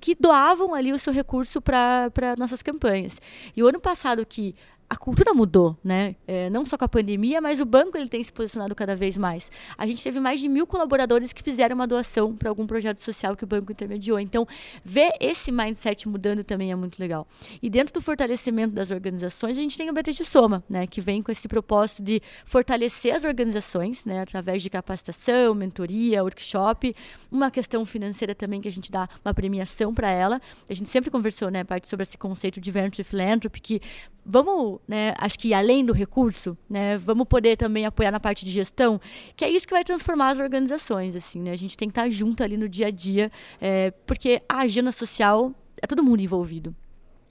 que 0.00 0.14
doavam 0.14 0.74
ali 0.74 0.92
o 0.92 0.98
seu 0.98 1.12
recurso 1.12 1.60
para 1.60 2.36
nossas 2.38 2.62
campanhas. 2.62 3.20
E 3.56 3.62
o 3.62 3.68
ano 3.68 3.80
passado 3.80 4.24
que 4.26 4.54
a 4.92 4.96
cultura 4.96 5.32
mudou, 5.32 5.74
né? 5.82 6.14
É, 6.28 6.50
não 6.50 6.66
só 6.66 6.76
com 6.76 6.84
a 6.84 6.88
pandemia, 6.88 7.40
mas 7.40 7.60
o 7.60 7.64
banco 7.64 7.96
ele 7.96 8.10
tem 8.10 8.22
se 8.22 8.30
posicionado 8.30 8.74
cada 8.74 8.94
vez 8.94 9.16
mais. 9.16 9.50
A 9.78 9.86
gente 9.86 10.04
teve 10.04 10.20
mais 10.20 10.38
de 10.38 10.50
mil 10.50 10.66
colaboradores 10.66 11.32
que 11.32 11.42
fizeram 11.42 11.74
uma 11.74 11.86
doação 11.86 12.36
para 12.36 12.50
algum 12.50 12.66
projeto 12.66 12.98
social 12.98 13.34
que 13.34 13.42
o 13.42 13.46
banco 13.46 13.72
intermediou. 13.72 14.20
Então, 14.20 14.46
ver 14.84 15.12
esse 15.18 15.50
mindset 15.50 16.06
mudando 16.06 16.44
também 16.44 16.70
é 16.70 16.76
muito 16.76 16.98
legal. 16.98 17.26
E 17.62 17.70
dentro 17.70 17.94
do 17.94 18.02
fortalecimento 18.02 18.74
das 18.74 18.90
organizações, 18.90 19.56
a 19.56 19.62
gente 19.62 19.78
tem 19.78 19.88
o 19.88 19.94
BTG 19.94 20.24
Soma, 20.24 20.62
né? 20.68 20.86
Que 20.86 21.00
vem 21.00 21.22
com 21.22 21.32
esse 21.32 21.48
propósito 21.48 22.02
de 22.02 22.20
fortalecer 22.44 23.14
as 23.14 23.24
organizações, 23.24 24.04
né? 24.04 24.20
Através 24.20 24.62
de 24.62 24.68
capacitação, 24.68 25.54
mentoria, 25.54 26.22
workshop, 26.22 26.94
uma 27.30 27.50
questão 27.50 27.86
financeira 27.86 28.34
também 28.34 28.60
que 28.60 28.68
a 28.68 28.72
gente 28.72 28.92
dá 28.92 29.08
uma 29.24 29.32
premiação 29.32 29.94
para 29.94 30.10
ela. 30.10 30.38
A 30.68 30.74
gente 30.74 30.90
sempre 30.90 31.10
conversou, 31.10 31.50
né, 31.50 31.64
parte 31.64 31.88
sobre 31.88 32.02
esse 32.02 32.18
conceito 32.18 32.60
de 32.60 32.70
venture 32.70 33.02
philanthropy 33.02 33.58
que 33.58 33.80
vamos, 34.24 34.80
né, 34.86 35.14
acho 35.18 35.38
que 35.38 35.54
além 35.54 35.84
do 35.84 35.92
recurso, 35.92 36.56
né, 36.68 36.98
vamos 36.98 37.26
poder 37.26 37.56
também 37.56 37.86
apoiar 37.86 38.10
na 38.10 38.20
parte 38.20 38.44
de 38.44 38.50
gestão, 38.50 39.00
que 39.36 39.44
é 39.44 39.50
isso 39.50 39.66
que 39.66 39.74
vai 39.74 39.84
transformar 39.84 40.30
as 40.30 40.40
organizações, 40.40 41.16
assim, 41.16 41.40
né, 41.40 41.50
a 41.50 41.56
gente 41.56 41.76
tem 41.76 41.88
que 41.88 41.92
estar 41.92 42.08
junto 42.10 42.42
ali 42.42 42.56
no 42.56 42.68
dia 42.68 42.88
a 42.88 42.90
dia, 42.90 43.30
é, 43.60 43.90
porque 44.06 44.42
a 44.48 44.58
agenda 44.58 44.92
social 44.92 45.52
é 45.80 45.86
todo 45.86 46.02
mundo 46.02 46.20
envolvido 46.20 46.74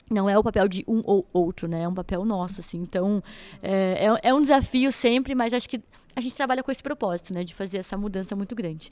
não 0.09 0.29
é 0.29 0.37
o 0.37 0.43
papel 0.43 0.67
de 0.67 0.83
um 0.87 1.01
ou 1.05 1.25
outro, 1.31 1.67
né? 1.67 1.83
É 1.83 1.87
um 1.87 1.93
papel 1.93 2.25
nosso, 2.25 2.59
assim. 2.59 2.79
Então, 2.79 3.23
é, 3.61 4.07
é, 4.23 4.29
é, 4.29 4.33
um 4.33 4.41
desafio 4.41 4.91
sempre, 4.91 5.33
mas 5.33 5.53
acho 5.53 5.69
que 5.69 5.81
a 6.13 6.19
gente 6.19 6.35
trabalha 6.35 6.61
com 6.61 6.69
esse 6.69 6.83
propósito, 6.83 7.33
né? 7.33 7.43
De 7.43 7.55
fazer 7.55 7.77
essa 7.77 7.97
mudança 7.97 8.35
muito 8.35 8.53
grande. 8.53 8.91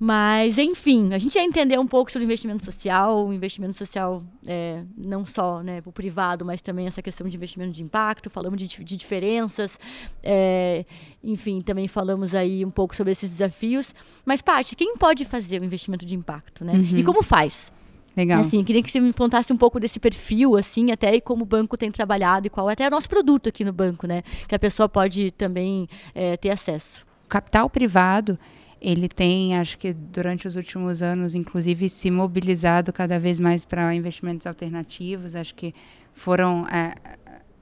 Mas, 0.00 0.58
enfim, 0.58 1.12
a 1.12 1.18
gente 1.18 1.36
ia 1.36 1.42
entender 1.42 1.78
um 1.78 1.86
pouco 1.86 2.10
sobre 2.10 2.24
investimento 2.24 2.64
social, 2.64 3.26
o 3.26 3.32
investimento 3.32 3.74
social 3.74 4.22
é, 4.46 4.82
não 4.96 5.24
só 5.24 5.62
né, 5.62 5.82
o 5.84 5.92
privado, 5.92 6.44
mas 6.44 6.62
também 6.62 6.86
essa 6.86 7.02
questão 7.02 7.26
de 7.28 7.36
investimento 7.36 7.72
de 7.72 7.82
impacto, 7.82 8.30
falamos 8.30 8.58
de, 8.60 8.66
de 8.66 8.96
diferenças, 8.96 9.78
é, 10.22 10.84
enfim, 11.22 11.60
também 11.60 11.88
falamos 11.88 12.34
aí 12.34 12.64
um 12.64 12.70
pouco 12.70 12.94
sobre 12.94 13.12
esses 13.12 13.30
desafios. 13.30 13.94
Mas, 14.24 14.40
Paty, 14.40 14.76
quem 14.76 14.96
pode 14.96 15.24
fazer 15.24 15.60
o 15.60 15.64
investimento 15.64 16.06
de 16.06 16.14
impacto, 16.14 16.64
né? 16.64 16.74
Uhum. 16.74 16.98
E 16.98 17.02
como 17.04 17.22
faz? 17.22 17.72
Legal. 18.18 18.40
Assim, 18.40 18.64
queria 18.64 18.82
que 18.82 18.90
você 18.90 18.98
me 18.98 19.12
contasse 19.12 19.52
um 19.52 19.56
pouco 19.56 19.78
desse 19.78 20.00
perfil, 20.00 20.56
assim, 20.56 20.90
até 20.90 21.14
e 21.14 21.20
como 21.20 21.44
o 21.44 21.46
banco 21.46 21.76
tem 21.76 21.88
trabalhado 21.88 22.48
e 22.48 22.50
qual 22.50 22.68
até 22.68 22.82
é 22.82 22.88
o 22.88 22.90
nosso 22.90 23.08
produto 23.08 23.48
aqui 23.48 23.62
no 23.64 23.72
banco, 23.72 24.08
né? 24.08 24.24
Que 24.48 24.56
a 24.56 24.58
pessoa 24.58 24.88
pode 24.88 25.30
também 25.30 25.88
é, 26.12 26.36
ter 26.36 26.50
acesso. 26.50 27.06
O 27.26 27.28
capital 27.28 27.70
privado, 27.70 28.36
ele 28.80 29.08
tem, 29.08 29.56
acho 29.56 29.78
que 29.78 29.92
durante 29.92 30.48
os 30.48 30.56
últimos 30.56 31.00
anos, 31.00 31.36
inclusive, 31.36 31.88
se 31.88 32.10
mobilizado 32.10 32.92
cada 32.92 33.20
vez 33.20 33.38
mais 33.38 33.64
para 33.64 33.94
investimentos 33.94 34.48
alternativos. 34.48 35.36
Acho 35.36 35.54
que 35.54 35.72
foram 36.12 36.66
é, 36.66 36.94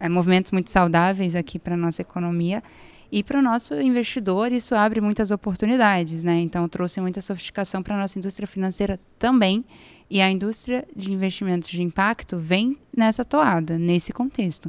é, 0.00 0.08
movimentos 0.08 0.52
muito 0.52 0.70
saudáveis 0.70 1.36
aqui 1.36 1.58
para 1.58 1.74
a 1.74 1.76
nossa 1.76 2.00
economia. 2.00 2.62
E 3.10 3.22
para 3.22 3.38
o 3.38 3.42
nosso 3.42 3.74
investidor, 3.80 4.52
isso 4.52 4.74
abre 4.74 5.00
muitas 5.00 5.30
oportunidades, 5.30 6.24
né? 6.24 6.40
Então, 6.40 6.68
trouxe 6.68 7.00
muita 7.00 7.20
sofisticação 7.20 7.82
para 7.82 7.94
a 7.94 7.98
nossa 7.98 8.18
indústria 8.18 8.46
financeira 8.46 8.98
também 9.18 9.64
e 10.08 10.20
a 10.20 10.30
indústria 10.30 10.86
de 10.94 11.12
investimentos 11.12 11.68
de 11.68 11.82
impacto 11.82 12.38
vem 12.38 12.78
nessa 12.96 13.24
toada, 13.24 13.78
nesse 13.78 14.12
contexto. 14.12 14.68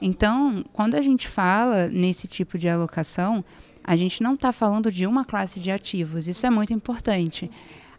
Então, 0.00 0.64
quando 0.72 0.94
a 0.94 1.02
gente 1.02 1.28
fala 1.28 1.88
nesse 1.88 2.26
tipo 2.26 2.56
de 2.56 2.68
alocação, 2.68 3.44
a 3.84 3.96
gente 3.96 4.22
não 4.22 4.34
está 4.34 4.52
falando 4.52 4.90
de 4.90 5.06
uma 5.06 5.24
classe 5.24 5.60
de 5.60 5.70
ativos, 5.70 6.26
isso 6.26 6.46
é 6.46 6.50
muito 6.50 6.72
importante. 6.72 7.50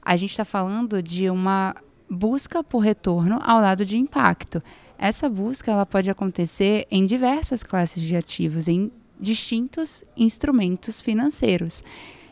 A 0.01 0.17
gente 0.17 0.31
está 0.31 0.45
falando 0.45 1.01
de 1.01 1.29
uma 1.29 1.75
busca 2.09 2.63
por 2.63 2.79
retorno 2.79 3.39
ao 3.43 3.61
lado 3.61 3.85
de 3.85 3.97
impacto. 3.97 4.61
Essa 4.97 5.29
busca 5.29 5.71
ela 5.71 5.85
pode 5.85 6.09
acontecer 6.09 6.87
em 6.89 7.05
diversas 7.05 7.63
classes 7.63 8.01
de 8.01 8.15
ativos, 8.15 8.67
em 8.67 8.91
distintos 9.21 10.03
instrumentos 10.17 10.99
financeiros. 10.99 11.83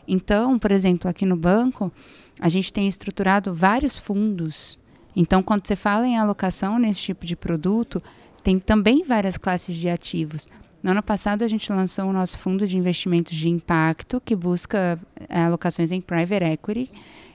Então, 0.08 0.58
por 0.58 0.72
exemplo, 0.72 1.08
aqui 1.08 1.24
no 1.24 1.36
banco, 1.36 1.92
a 2.40 2.48
gente 2.48 2.72
tem 2.72 2.88
estruturado 2.88 3.54
vários 3.54 3.96
fundos 3.96 4.78
Então, 5.14 5.42
quando 5.42 5.66
você 5.66 5.76
fala 5.76 6.06
em 6.06 6.16
alocação 6.16 6.78
nesse 6.78 7.00
tipo 7.02 7.26
de 7.26 7.34
produto, 7.36 8.02
tem 8.42 8.58
também 8.58 9.02
várias 9.04 9.36
classes 9.36 9.76
de 9.76 9.88
ativos. 9.88 10.48
No 10.82 10.92
ano 10.92 11.02
passado, 11.02 11.44
a 11.44 11.48
gente 11.48 11.70
lançou 11.70 12.06
o 12.06 12.12
nosso 12.12 12.38
fundo 12.38 12.66
de 12.66 12.78
investimentos 12.78 13.34
de 13.36 13.48
impacto, 13.48 14.20
que 14.24 14.34
busca 14.34 14.98
é, 15.28 15.42
alocações 15.42 15.90
em 15.90 16.00
private 16.00 16.44
equity. 16.44 16.90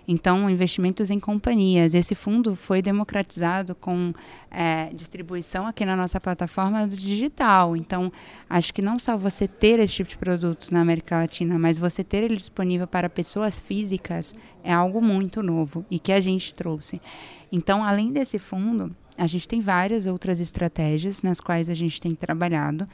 Então, 0.07 0.49
investimentos 0.49 1.09
em 1.09 1.19
companhias. 1.19 1.93
Esse 1.93 2.13
fundo 2.13 2.55
foi 2.55 2.81
democratizado 2.81 3.73
com 3.73 4.13
é, 4.51 4.89
distribuição 4.93 5.65
aqui 5.65 5.83
na 5.83 5.95
nossa 5.95 6.19
plataforma 6.19 6.87
do 6.87 6.95
digital. 6.95 7.75
Então, 7.75 8.11
acho 8.49 8.73
que 8.73 8.81
não 8.81 8.99
só 8.99 9.17
você 9.17 9.47
ter 9.47 9.79
esse 9.79 9.95
tipo 9.95 10.09
de 10.09 10.17
produto 10.17 10.67
na 10.71 10.81
América 10.81 11.17
Latina, 11.17 11.57
mas 11.57 11.77
você 11.77 12.03
ter 12.03 12.23
ele 12.23 12.37
disponível 12.37 12.87
para 12.87 13.09
pessoas 13.09 13.57
físicas 13.57 14.33
é 14.63 14.73
algo 14.73 15.01
muito 15.01 15.41
novo 15.41 15.85
e 15.89 15.99
que 15.99 16.11
a 16.11 16.19
gente 16.19 16.53
trouxe. 16.53 17.01
Então, 17.51 17.83
além 17.83 18.11
desse 18.11 18.37
fundo, 18.37 18.95
a 19.17 19.27
gente 19.27 19.47
tem 19.47 19.61
várias 19.61 20.05
outras 20.05 20.39
estratégias 20.39 21.23
nas 21.23 21.39
quais 21.39 21.69
a 21.69 21.73
gente 21.73 22.01
tem 22.01 22.13
trabalhado. 22.13 22.87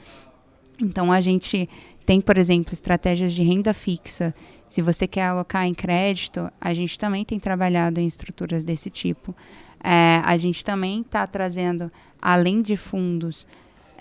Então, 0.80 1.12
a 1.12 1.20
gente 1.20 1.68
tem, 2.04 2.20
por 2.20 2.36
exemplo, 2.36 2.72
estratégias 2.72 3.32
de 3.32 3.42
renda 3.42 3.72
fixa. 3.72 4.34
Se 4.68 4.82
você 4.82 5.06
quer 5.06 5.24
alocar 5.24 5.66
em 5.66 5.74
crédito, 5.74 6.50
a 6.60 6.74
gente 6.74 6.98
também 6.98 7.24
tem 7.24 7.38
trabalhado 7.38 8.00
em 8.00 8.06
estruturas 8.06 8.64
desse 8.64 8.90
tipo. 8.90 9.34
É, 9.82 10.20
a 10.24 10.36
gente 10.36 10.64
também 10.64 11.00
está 11.00 11.26
trazendo, 11.26 11.90
além 12.20 12.62
de 12.62 12.76
fundos, 12.76 13.46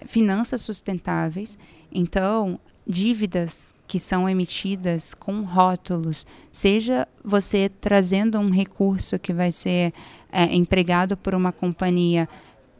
finanças 0.06 0.62
sustentáveis. 0.62 1.58
Então, 1.92 2.60
dívidas 2.88 3.74
que 3.88 4.00
são 4.00 4.30
emitidas 4.30 5.14
com 5.14 5.42
rótulos, 5.44 6.26
seja 6.52 7.08
você 7.24 7.70
trazendo 7.70 8.40
um 8.40 8.50
recurso 8.50 9.20
que 9.20 9.34
vai 9.34 9.52
ser 9.52 9.94
é, 10.32 10.56
empregado 10.56 11.18
por 11.18 11.36
uma 11.36 11.52
companhia 11.52 12.28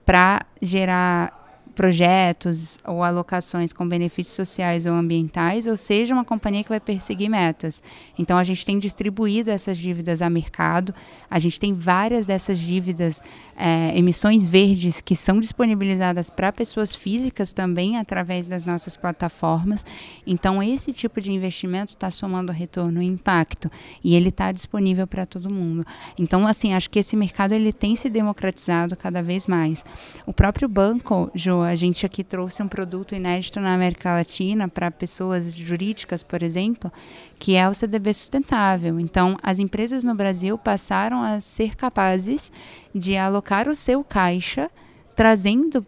para 0.06 0.46
gerar 0.62 1.41
projetos 1.72 2.78
ou 2.86 3.04
alocações 3.04 3.74
com 3.74 3.88
benefícios 3.88 4.36
sociais 4.36 4.86
ou 4.86 4.94
ambientais, 4.94 5.68
ou 5.68 5.78
seja, 5.78 6.14
uma 6.14 6.26
companhia 6.26 6.64
que 6.64 6.70
vai 6.70 6.80
perseguir 6.80 7.30
metas. 7.30 7.82
Então, 8.18 8.38
a 8.38 8.44
gente 8.44 8.66
tem 8.66 8.78
distribuído 8.78 9.50
essas 9.50 9.78
dívidas 9.78 10.22
a 10.22 10.30
mercado, 10.30 10.94
a 11.30 11.40
gente 11.40 11.60
tem 11.60 11.74
várias 11.74 12.26
dessas 12.26 12.60
dívidas, 12.60 13.22
é, 13.56 13.98
emissões 13.98 14.48
verdes, 14.48 15.02
que 15.02 15.16
são 15.16 15.40
disponibilizadas 15.40 16.30
para 16.30 16.52
pessoas 16.52 16.94
físicas 16.94 17.54
também 17.54 17.98
através 17.98 18.48
das 18.48 18.66
nossas 18.66 18.98
plataformas. 18.98 19.86
Então, 20.26 20.62
esse 20.62 20.94
tipo 20.94 21.20
de 21.22 21.32
investimento 21.32 21.94
está 21.94 22.12
somando 22.12 22.52
retorno 22.52 23.02
e 23.02 23.06
impacto, 23.06 23.72
e 24.04 24.16
ele 24.16 24.30
está 24.30 24.52
disponível 24.52 25.08
para 25.08 25.26
todo 25.26 25.54
mundo. 25.54 25.86
Então, 26.20 26.46
assim, 26.46 26.74
acho 26.74 26.90
que 26.90 27.00
esse 27.00 27.16
mercado 27.16 27.54
ele 27.54 27.72
tem 27.72 27.96
se 27.96 28.10
democratizado 28.10 28.96
cada 28.96 29.22
vez 29.24 29.48
mais. 29.48 29.84
O 30.26 30.34
próprio 30.34 30.68
banco, 30.68 31.32
A 31.64 31.76
gente 31.76 32.06
aqui 32.06 32.24
trouxe 32.24 32.62
um 32.62 32.68
produto 32.68 33.16
inédito 33.16 33.60
na 33.60 33.74
América 33.74 34.14
Latina 34.14 34.68
para 34.68 34.92
pessoas 34.92 35.54
jurídicas, 35.54 36.24
por 36.24 36.44
exemplo, 36.44 36.92
que 37.40 37.56
é 37.56 37.68
o 37.68 37.74
CDB 37.74 38.14
sustentável. 38.14 39.00
Então, 39.00 39.38
as 39.42 39.60
empresas 39.60 40.04
no 40.04 40.16
Brasil 40.16 40.58
passaram 40.58 41.22
a 41.22 41.40
ser 41.40 41.76
capazes 41.76 42.52
de 42.94 43.18
alocar 43.18 43.68
o 43.68 43.76
seu 43.76 44.04
caixa, 44.04 44.70
trazendo 45.16 45.86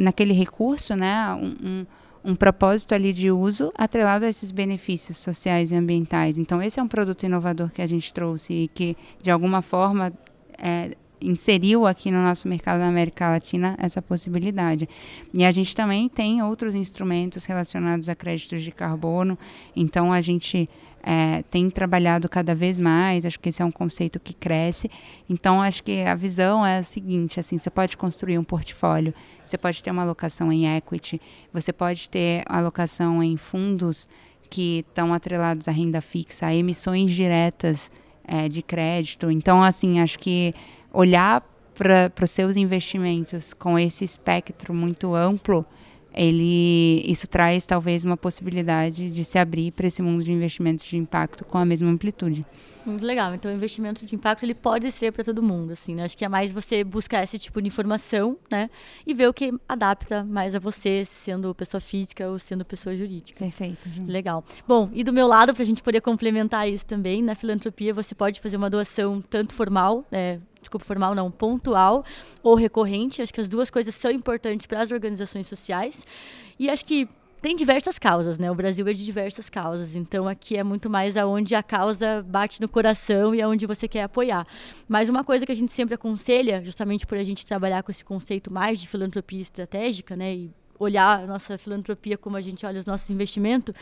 naquele 0.00 0.32
recurso, 0.32 0.94
né, 0.94 1.32
um, 1.34 1.56
um 1.62 1.86
um 2.24 2.34
propósito 2.34 2.94
ali 2.94 3.12
de 3.12 3.30
uso 3.30 3.72
atrelado 3.76 4.24
a 4.24 4.28
esses 4.28 4.50
benefícios 4.50 5.18
sociais 5.18 5.72
e 5.72 5.74
ambientais. 5.74 6.38
Então, 6.38 6.62
esse 6.62 6.78
é 6.78 6.82
um 6.82 6.88
produto 6.88 7.24
inovador 7.24 7.70
que 7.70 7.82
a 7.82 7.86
gente 7.86 8.12
trouxe 8.12 8.52
e 8.52 8.68
que, 8.68 8.96
de 9.20 9.30
alguma 9.30 9.60
forma, 9.60 10.12
é, 10.56 10.96
inseriu 11.22 11.86
aqui 11.86 12.10
no 12.10 12.22
nosso 12.22 12.48
mercado 12.48 12.80
da 12.80 12.86
América 12.86 13.28
Latina 13.28 13.76
essa 13.78 14.02
possibilidade. 14.02 14.88
E 15.32 15.44
a 15.44 15.52
gente 15.52 15.74
também 15.74 16.08
tem 16.08 16.42
outros 16.42 16.74
instrumentos 16.74 17.44
relacionados 17.44 18.08
a 18.08 18.14
créditos 18.14 18.62
de 18.62 18.70
carbono, 18.70 19.38
então 19.74 20.12
a 20.12 20.20
gente 20.20 20.68
é, 21.02 21.42
tem 21.50 21.68
trabalhado 21.68 22.28
cada 22.28 22.54
vez 22.54 22.78
mais, 22.78 23.26
acho 23.26 23.40
que 23.40 23.48
esse 23.48 23.60
é 23.60 23.64
um 23.64 23.72
conceito 23.72 24.20
que 24.20 24.32
cresce. 24.32 24.88
Então, 25.28 25.60
acho 25.60 25.82
que 25.82 26.02
a 26.02 26.14
visão 26.14 26.64
é 26.64 26.78
a 26.78 26.82
seguinte: 26.82 27.40
assim, 27.40 27.58
você 27.58 27.70
pode 27.70 27.96
construir 27.96 28.38
um 28.38 28.44
portfólio, 28.44 29.12
você 29.44 29.58
pode 29.58 29.82
ter 29.82 29.90
uma 29.90 30.02
alocação 30.02 30.52
em 30.52 30.76
equity, 30.76 31.20
você 31.52 31.72
pode 31.72 32.08
ter 32.08 32.44
alocação 32.46 33.22
em 33.22 33.36
fundos 33.36 34.08
que 34.48 34.84
estão 34.88 35.12
atrelados 35.12 35.66
à 35.66 35.72
renda 35.72 36.00
fixa, 36.00 36.46
a 36.46 36.54
emissões 36.54 37.10
diretas 37.10 37.90
é, 38.24 38.48
de 38.48 38.62
crédito. 38.62 39.30
Então, 39.30 39.62
assim, 39.62 39.98
acho 39.98 40.18
que 40.18 40.54
olhar 40.92 41.42
para 41.74 42.12
os 42.22 42.30
seus 42.30 42.56
investimentos 42.56 43.54
com 43.54 43.78
esse 43.78 44.04
espectro 44.04 44.74
muito 44.74 45.14
amplo, 45.14 45.64
ele 46.14 47.02
isso 47.06 47.26
traz 47.26 47.64
talvez 47.64 48.04
uma 48.04 48.16
possibilidade 48.16 49.10
de 49.10 49.24
se 49.24 49.38
abrir 49.38 49.72
para 49.72 49.86
esse 49.86 50.02
mundo 50.02 50.22
de 50.22 50.30
investimentos 50.32 50.86
de 50.86 50.96
impacto 50.96 51.44
com 51.44 51.56
a 51.56 51.64
mesma 51.64 51.88
amplitude. 51.90 52.44
Muito 52.84 53.04
legal. 53.04 53.32
Então, 53.34 53.50
o 53.50 53.54
investimento 53.54 54.04
de 54.04 54.14
impacto 54.14 54.42
ele 54.42 54.54
pode 54.54 54.90
ser 54.90 55.12
para 55.12 55.22
todo 55.22 55.40
mundo, 55.42 55.72
assim, 55.72 55.94
né? 55.94 56.04
Acho 56.04 56.18
que 56.18 56.24
é 56.24 56.28
mais 56.28 56.50
você 56.50 56.82
buscar 56.82 57.22
esse 57.22 57.38
tipo 57.38 57.62
de 57.62 57.68
informação, 57.68 58.36
né? 58.50 58.68
E 59.06 59.14
ver 59.14 59.28
o 59.28 59.32
que 59.32 59.54
adapta 59.68 60.24
mais 60.24 60.54
a 60.54 60.58
você, 60.58 61.04
sendo 61.04 61.54
pessoa 61.54 61.80
física 61.80 62.28
ou 62.28 62.38
sendo 62.40 62.64
pessoa 62.64 62.96
jurídica. 62.96 63.38
Perfeito. 63.38 63.88
Legal. 64.06 64.44
Bom, 64.66 64.90
e 64.92 65.04
do 65.04 65.12
meu 65.12 65.28
lado, 65.28 65.54
para 65.54 65.62
a 65.62 65.66
gente 65.66 65.82
poder 65.82 66.00
complementar 66.00 66.68
isso 66.68 66.84
também, 66.84 67.22
na 67.22 67.36
filantropia 67.36 67.94
você 67.94 68.14
pode 68.14 68.40
fazer 68.40 68.56
uma 68.56 68.68
doação 68.68 69.22
tanto 69.22 69.54
formal, 69.54 70.04
né? 70.10 70.40
Desculpa, 70.62 70.84
formal 70.84 71.14
não, 71.14 71.30
pontual 71.30 72.04
ou 72.42 72.54
recorrente. 72.54 73.20
Acho 73.20 73.34
que 73.34 73.40
as 73.40 73.48
duas 73.48 73.68
coisas 73.68 73.94
são 73.94 74.10
importantes 74.10 74.66
para 74.66 74.80
as 74.80 74.90
organizações 74.90 75.46
sociais. 75.46 76.06
E 76.58 76.70
acho 76.70 76.84
que 76.84 77.08
tem 77.42 77.56
diversas 77.56 77.98
causas, 77.98 78.38
né? 78.38 78.50
O 78.52 78.54
Brasil 78.54 78.86
é 78.86 78.92
de 78.92 79.04
diversas 79.04 79.50
causas, 79.50 79.96
então 79.96 80.28
aqui 80.28 80.56
é 80.56 80.62
muito 80.62 80.88
mais 80.88 81.16
aonde 81.16 81.56
a 81.56 81.62
causa 81.62 82.22
bate 82.22 82.60
no 82.60 82.68
coração 82.68 83.34
e 83.34 83.42
aonde 83.42 83.66
você 83.66 83.88
quer 83.88 84.04
apoiar. 84.04 84.46
Mas 84.88 85.08
uma 85.08 85.24
coisa 85.24 85.44
que 85.44 85.50
a 85.50 85.56
gente 85.56 85.72
sempre 85.72 85.96
aconselha, 85.96 86.64
justamente 86.64 87.04
por 87.04 87.18
a 87.18 87.24
gente 87.24 87.44
trabalhar 87.44 87.82
com 87.82 87.90
esse 87.90 88.04
conceito 88.04 88.52
mais 88.52 88.80
de 88.80 88.86
filantropia 88.86 89.40
estratégica, 89.40 90.14
né? 90.14 90.34
E 90.34 90.50
olhar 90.78 91.24
a 91.24 91.26
nossa 91.26 91.58
filantropia 91.58 92.16
como 92.16 92.36
a 92.36 92.40
gente 92.40 92.64
olha 92.64 92.78
os 92.78 92.86
nossos 92.86 93.10
investimentos, 93.10 93.74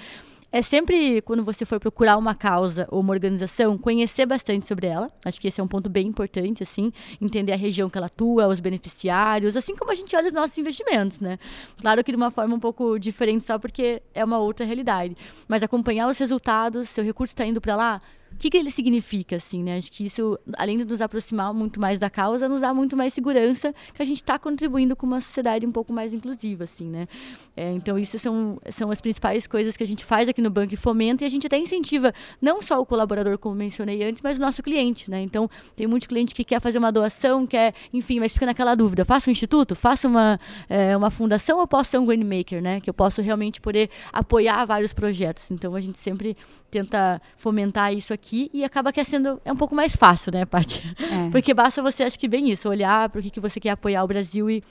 é 0.52 0.62
sempre, 0.62 1.22
quando 1.22 1.44
você 1.44 1.64
for 1.64 1.78
procurar 1.78 2.16
uma 2.16 2.34
causa 2.34 2.86
ou 2.90 3.00
uma 3.00 3.12
organização, 3.12 3.78
conhecer 3.78 4.26
bastante 4.26 4.66
sobre 4.66 4.86
ela. 4.86 5.10
Acho 5.24 5.40
que 5.40 5.46
esse 5.46 5.60
é 5.60 5.64
um 5.64 5.68
ponto 5.68 5.88
bem 5.88 6.08
importante, 6.08 6.62
assim, 6.62 6.92
entender 7.20 7.52
a 7.52 7.56
região 7.56 7.88
que 7.88 7.96
ela 7.96 8.08
atua, 8.08 8.48
os 8.48 8.58
beneficiários, 8.58 9.56
assim 9.56 9.76
como 9.76 9.92
a 9.92 9.94
gente 9.94 10.14
olha 10.16 10.26
os 10.26 10.32
nossos 10.32 10.58
investimentos, 10.58 11.20
né? 11.20 11.38
Claro 11.80 12.02
que 12.02 12.10
de 12.10 12.16
uma 12.16 12.30
forma 12.30 12.54
um 12.54 12.60
pouco 12.60 12.98
diferente, 12.98 13.44
só 13.44 13.58
porque 13.58 14.02
é 14.12 14.24
uma 14.24 14.38
outra 14.38 14.66
realidade. 14.66 15.16
Mas 15.46 15.62
acompanhar 15.62 16.08
os 16.08 16.18
resultados, 16.18 16.88
seu 16.88 17.04
recurso 17.04 17.32
está 17.32 17.46
indo 17.46 17.60
para 17.60 17.76
lá, 17.76 18.02
que, 18.40 18.48
que 18.48 18.56
ele 18.56 18.70
significa, 18.70 19.36
assim, 19.36 19.62
né? 19.62 19.76
Acho 19.76 19.92
que 19.92 20.04
isso, 20.04 20.38
além 20.56 20.78
de 20.78 20.84
nos 20.86 21.02
aproximar 21.02 21.52
muito 21.52 21.78
mais 21.78 21.98
da 21.98 22.08
causa, 22.08 22.48
nos 22.48 22.62
dá 22.62 22.72
muito 22.72 22.96
mais 22.96 23.12
segurança 23.12 23.74
que 23.94 24.02
a 24.02 24.04
gente 24.04 24.16
está 24.16 24.38
contribuindo 24.38 24.96
com 24.96 25.06
uma 25.06 25.20
sociedade 25.20 25.66
um 25.66 25.70
pouco 25.70 25.92
mais 25.92 26.14
inclusiva, 26.14 26.64
assim, 26.64 26.88
né? 26.88 27.06
É, 27.54 27.70
então, 27.72 27.98
isso 27.98 28.18
são, 28.18 28.58
são 28.70 28.90
as 28.90 28.98
principais 28.98 29.46
coisas 29.46 29.76
que 29.76 29.84
a 29.84 29.86
gente 29.86 30.06
faz 30.06 30.26
aqui 30.26 30.40
no 30.40 30.48
banco 30.48 30.72
e 30.72 30.76
fomenta, 30.76 31.22
e 31.22 31.26
a 31.26 31.28
gente 31.28 31.46
até 31.46 31.58
incentiva 31.58 32.14
não 32.40 32.62
só 32.62 32.80
o 32.80 32.86
colaborador, 32.86 33.36
como 33.36 33.54
mencionei 33.54 34.02
antes, 34.02 34.22
mas 34.22 34.38
o 34.38 34.40
nosso 34.40 34.62
cliente, 34.62 35.10
né? 35.10 35.20
Então, 35.20 35.48
tem 35.76 35.86
muito 35.86 36.08
cliente 36.08 36.34
que 36.34 36.42
quer 36.42 36.60
fazer 36.60 36.78
uma 36.78 36.90
doação, 36.90 37.46
quer, 37.46 37.74
enfim, 37.92 38.20
mas 38.20 38.32
fica 38.32 38.46
naquela 38.46 38.74
dúvida, 38.74 39.04
faça 39.04 39.28
um 39.28 39.32
instituto, 39.32 39.76
faça 39.76 40.08
uma, 40.08 40.40
é, 40.66 40.96
uma 40.96 41.10
fundação 41.10 41.58
ou 41.58 41.66
posso 41.66 41.90
ser 41.90 41.98
um 41.98 42.06
greenmaker, 42.06 42.62
né? 42.62 42.80
Que 42.80 42.88
eu 42.88 42.94
posso 42.94 43.20
realmente 43.20 43.60
poder 43.60 43.90
apoiar 44.10 44.64
vários 44.64 44.94
projetos. 44.94 45.50
Então, 45.50 45.74
a 45.74 45.80
gente 45.80 45.98
sempre 45.98 46.34
tenta 46.70 47.20
fomentar 47.36 47.92
isso 47.92 48.14
aqui 48.14 48.29
aqui 48.30 48.50
e 48.54 48.64
acaba 48.64 48.92
que 48.92 49.00
é 49.00 49.04
sendo 49.04 49.40
é 49.44 49.52
um 49.52 49.56
pouco 49.56 49.74
mais 49.74 49.96
fácil, 49.96 50.32
né, 50.32 50.44
Paty? 50.44 50.82
É. 50.98 51.30
Porque 51.32 51.52
basta 51.52 51.82
você, 51.82 52.04
acho 52.04 52.18
que 52.18 52.28
bem 52.28 52.48
isso, 52.50 52.68
olhar 52.68 53.08
para 53.08 53.18
o 53.18 53.22
que, 53.22 53.30
que 53.30 53.40
você 53.40 53.58
quer 53.58 53.70
apoiar 53.70 54.04
o 54.04 54.06
Brasil 54.06 54.48
e, 54.48 54.62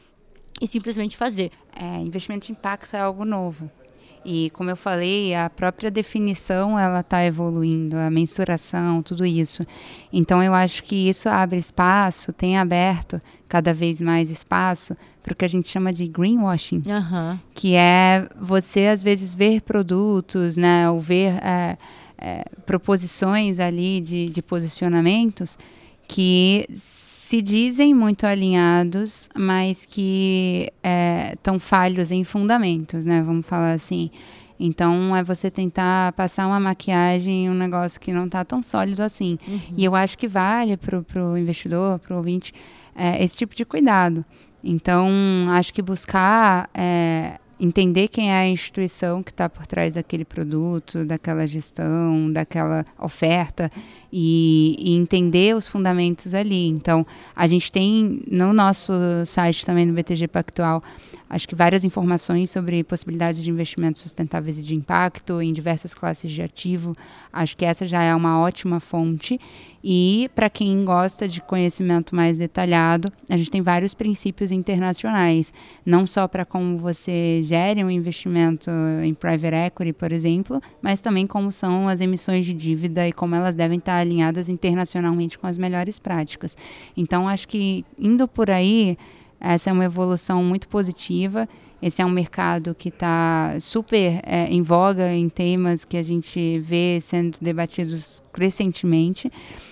e 0.62 0.68
simplesmente 0.68 1.18
fazer. 1.18 1.52
É, 1.76 2.00
investimento 2.00 2.46
de 2.46 2.54
impacto 2.54 2.96
é 2.96 3.02
algo 3.02 3.26
novo. 3.26 3.70
E 4.26 4.50
como 4.52 4.70
eu 4.70 4.76
falei, 4.76 5.34
a 5.34 5.50
própria 5.50 5.90
definição 5.90 6.78
ela 6.78 7.00
está 7.00 7.24
evoluindo, 7.24 7.96
a 7.96 8.10
mensuração, 8.10 9.02
tudo 9.02 9.26
isso. 9.26 9.66
Então 10.12 10.44
eu 10.44 10.54
acho 10.54 10.84
que 10.84 11.10
isso 11.10 11.30
abre 11.30 11.58
espaço, 11.58 12.34
tem 12.34 12.58
aberto 12.58 13.22
cada 13.48 13.74
vez 13.74 14.02
mais 14.02 14.30
espaço 14.30 14.96
para 15.24 15.34
o 15.34 15.36
que 15.36 15.46
a 15.46 15.50
gente 15.50 15.70
chama 15.70 15.94
de 15.94 16.06
greenwashing, 16.08 16.82
uhum. 16.86 17.40
que 17.54 17.76
é 17.76 18.28
você 18.40 18.88
às 18.88 19.02
vezes 19.02 19.34
ver 19.34 19.62
produtos, 19.62 20.58
né, 20.58 20.90
ou 20.90 21.00
ver 21.00 21.34
é, 21.42 21.78
é, 22.22 22.44
proposições 22.66 23.60
ali 23.60 24.02
de, 24.02 24.30
de 24.30 24.42
posicionamentos 24.42 25.58
que 26.08 26.66
se 26.74 27.42
dizem 27.42 27.94
muito 27.94 28.26
alinhados, 28.26 29.30
mas 29.38 29.86
que 29.86 30.72
estão 31.32 31.56
é, 31.56 31.60
falhos 31.60 32.10
em 32.10 32.24
fundamentos, 32.24 33.06
né? 33.06 33.22
Vamos 33.22 33.46
falar 33.46 33.74
assim. 33.74 34.10
Então, 34.60 35.16
é 35.16 35.24
você 35.24 35.50
tentar 35.50 36.12
passar 36.14 36.48
uma 36.48 36.60
maquiagem 36.60 37.46
em 37.46 37.50
um 37.50 37.54
negócio 37.54 38.00
que 38.00 38.12
não 38.12 38.26
está 38.26 38.44
tão 38.44 38.62
sólido 38.62 39.02
assim. 39.02 39.38
Uhum. 39.48 39.60
E 39.78 39.86
eu 39.86 39.96
acho 39.96 40.18
que 40.18 40.28
vale 40.28 40.76
para 40.76 41.24
o 41.24 41.38
investidor, 41.38 42.00
para 42.00 42.14
o 42.16 42.18
ouvinte, 42.18 42.54
é, 42.96 43.24
esse 43.24 43.38
tipo 43.38 43.56
de 43.56 43.64
cuidado. 43.64 44.26
Então, 44.64 45.08
acho 45.52 45.74
que 45.74 45.82
buscar 45.82 46.70
é, 46.74 47.40
entender 47.60 48.08
quem 48.08 48.32
é 48.32 48.36
a 48.36 48.48
instituição 48.48 49.22
que 49.22 49.32
está 49.32 49.50
por 49.50 49.68
trás 49.68 49.96
daquele 49.96 50.24
produto, 50.24 51.06
daquela 51.06 51.46
gestão, 51.46 52.32
daquela 52.32 52.86
oferta 52.98 53.70
e, 54.12 54.76
e, 54.80 54.96
entender 54.96 55.56
os 55.56 55.68
fundamentos 55.68 56.34
ali. 56.34 56.68
Então, 56.68 57.06
a 57.36 57.48
gente 57.48 57.72
tem 57.72 58.24
no 58.28 58.54
nosso 58.54 58.94
site 59.26 59.66
também 59.66 59.86
do 59.86 59.94
BTG 59.94 60.28
Pactual, 60.28 60.82
acho 61.30 61.48
que 61.48 61.54
várias 61.54 61.84
informações 61.84 62.50
sobre 62.50 62.84
possibilidades 62.84 63.44
de 63.44 63.50
investimentos 63.50 64.02
sustentáveis 64.02 64.58
e 64.58 64.62
de 64.62 64.74
impacto 64.74 65.42
em 65.42 65.52
diversas 65.52 65.94
classes 65.94 66.32
de 66.32 66.42
ativo. 66.42 66.96
Acho 67.32 67.58
que 67.58 67.66
essa 67.66 67.86
já 67.86 68.02
é 68.02 68.16
uma 68.16 68.40
ótima 68.40 68.80
fonte. 68.80 69.40
E 69.84 70.30
para 70.36 70.50
quem 70.50 70.84
gosta 70.84 71.28
de 71.28 71.42
conhecimento 71.42 72.16
mais 72.16 72.38
detalhado, 72.38 73.12
a 73.30 73.38
gente 73.38 73.50
tem 73.50 73.62
vários 73.62 73.94
princípios 73.94 74.52
internacionais, 74.52 75.54
não 75.86 76.06
só 76.06 76.28
para 76.28 76.44
como 76.44 76.78
você 76.78 77.42
gere 77.44 77.84
um 77.84 77.90
investimento 77.90 78.70
em 79.04 79.14
private 79.14 79.56
equity, 79.56 79.94
por 79.94 80.12
exemplo, 80.12 80.62
mas 80.82 81.00
também 81.00 81.26
como 81.26 81.52
são 81.52 81.88
as 81.88 82.02
emissões 82.02 82.46
de 82.46 82.54
dívida 82.54 83.08
e 83.08 83.14
como 83.14 83.36
elas 83.36 83.56
devem 83.56 83.78
estar 83.78 83.98
alinhadas 83.98 84.50
internacionalmente 84.50 85.38
com 85.38 85.48
as 85.48 85.58
melhores 85.58 85.98
práticas. 85.98 86.58
Então, 86.96 87.28
acho 87.28 87.48
que 87.48 87.86
indo 87.98 88.28
por 88.28 88.52
aí, 88.52 88.98
essa 89.40 89.70
é 89.70 89.74
uma 89.74 89.86
evolução 89.86 90.44
muito 90.44 90.68
positiva. 90.68 91.48
Esse 91.82 92.02
é 92.02 92.06
um 92.06 92.10
mercado 92.10 92.76
que 92.76 92.90
está 92.90 93.58
super 93.62 94.20
é, 94.26 94.48
em 94.48 94.62
voga 94.62 95.14
em 95.14 95.30
temas 95.30 95.86
que 95.86 95.96
a 95.96 96.04
gente 96.04 96.60
vê 96.60 97.00
sendo 97.02 97.38
debatidos 97.40 98.22
crescentemente. 98.34 99.32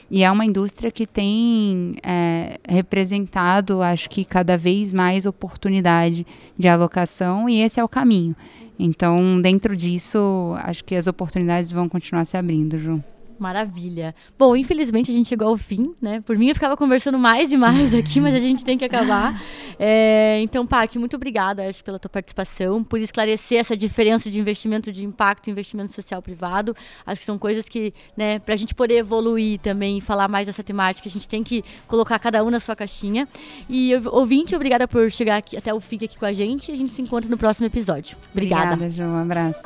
E 0.10 0.24
é 0.24 0.32
uma 0.32 0.46
indústria 0.46 0.90
que 0.90 1.06
tem 1.06 1.96
é, 2.02 2.58
representado, 2.68 3.82
acho 3.82 4.10
que 4.10 4.24
cada 4.24 4.58
vez 4.58 4.94
mais 4.94 5.26
oportunidade 5.26 6.26
de 6.58 6.68
alocação, 6.68 7.50
e 7.50 7.60
esse 7.62 7.80
é 7.80 7.84
o 7.84 7.90
caminho. 7.90 8.36
Então, 8.80 9.42
dentro 9.42 9.76
disso, 9.76 10.54
acho 10.60 10.86
que 10.86 10.96
as 10.96 11.08
oportunidades 11.08 11.72
vão 11.72 11.90
continuar 11.90 12.24
se 12.26 12.38
abrindo, 12.38 12.78
Ju. 12.78 13.04
Maravilha. 13.40 14.16
Bom, 14.38 14.56
infelizmente 14.56 15.12
a 15.12 15.14
gente 15.14 15.30
chegou 15.30 15.48
ao 15.48 15.58
fim, 15.58 15.94
né? 16.02 16.22
Por 16.22 16.38
mim 16.38 16.50
eu 16.50 16.56
ficava 16.56 16.76
conversando 16.76 17.18
mais 17.18 17.52
e 17.52 17.58
mais 17.58 17.94
aqui, 17.96 18.20
mas 18.20 18.34
a 18.34 18.40
gente 18.40 18.64
tem 18.64 18.78
que 18.78 18.86
acabar. 18.86 19.42
É, 19.80 20.40
então, 20.42 20.66
Paty, 20.66 20.98
muito 20.98 21.16
obrigada 21.16 21.68
acho, 21.68 21.84
pela 21.84 22.00
tua 22.00 22.10
participação, 22.10 22.84
por 22.84 23.00
esclarecer 23.00 23.60
essa 23.60 23.78
diferença 23.78 24.30
de 24.30 24.40
investimento 24.40 24.92
de 24.92 25.06
impacto 25.06 25.48
e 25.48 25.52
investimento 25.52 25.94
social 25.94 26.22
privado. 26.22 26.76
Acho 27.06 27.20
que 27.20 27.26
são 27.26 27.38
coisas 27.38 27.70
que, 27.70 27.94
né, 28.16 28.40
para 28.40 28.54
a 28.54 28.58
gente 28.58 28.74
poder 28.74 28.98
evoluir 28.98 29.60
também 29.60 30.00
e 30.00 30.02
falar 30.02 30.28
mais 30.28 30.48
dessa 30.48 30.64
temática, 30.64 31.08
a 31.08 31.12
gente 31.12 31.28
tem 31.28 31.44
que 31.44 31.64
colocar 31.88 32.18
cada 32.20 32.44
um 32.44 32.50
na 32.50 32.60
sua 32.60 32.76
caixinha. 32.76 33.28
E 33.70 33.94
ouvinte, 34.08 34.56
obrigada 34.56 34.88
por 34.88 35.12
chegar 35.12 35.38
aqui, 35.38 35.56
até 35.56 35.74
o 35.74 35.80
fim 35.80 35.98
aqui 35.98 36.18
com 36.18 36.26
a 36.26 36.34
gente. 36.34 36.72
A 36.72 36.76
gente 36.76 36.92
se 36.92 37.02
encontra 37.02 37.30
no 37.30 37.38
próximo 37.38 37.68
episódio. 37.68 38.18
Obrigada. 38.32 38.74
Obrigada, 38.74 38.92
João. 38.92 39.14
Um 39.14 39.22
abraço. 39.22 39.64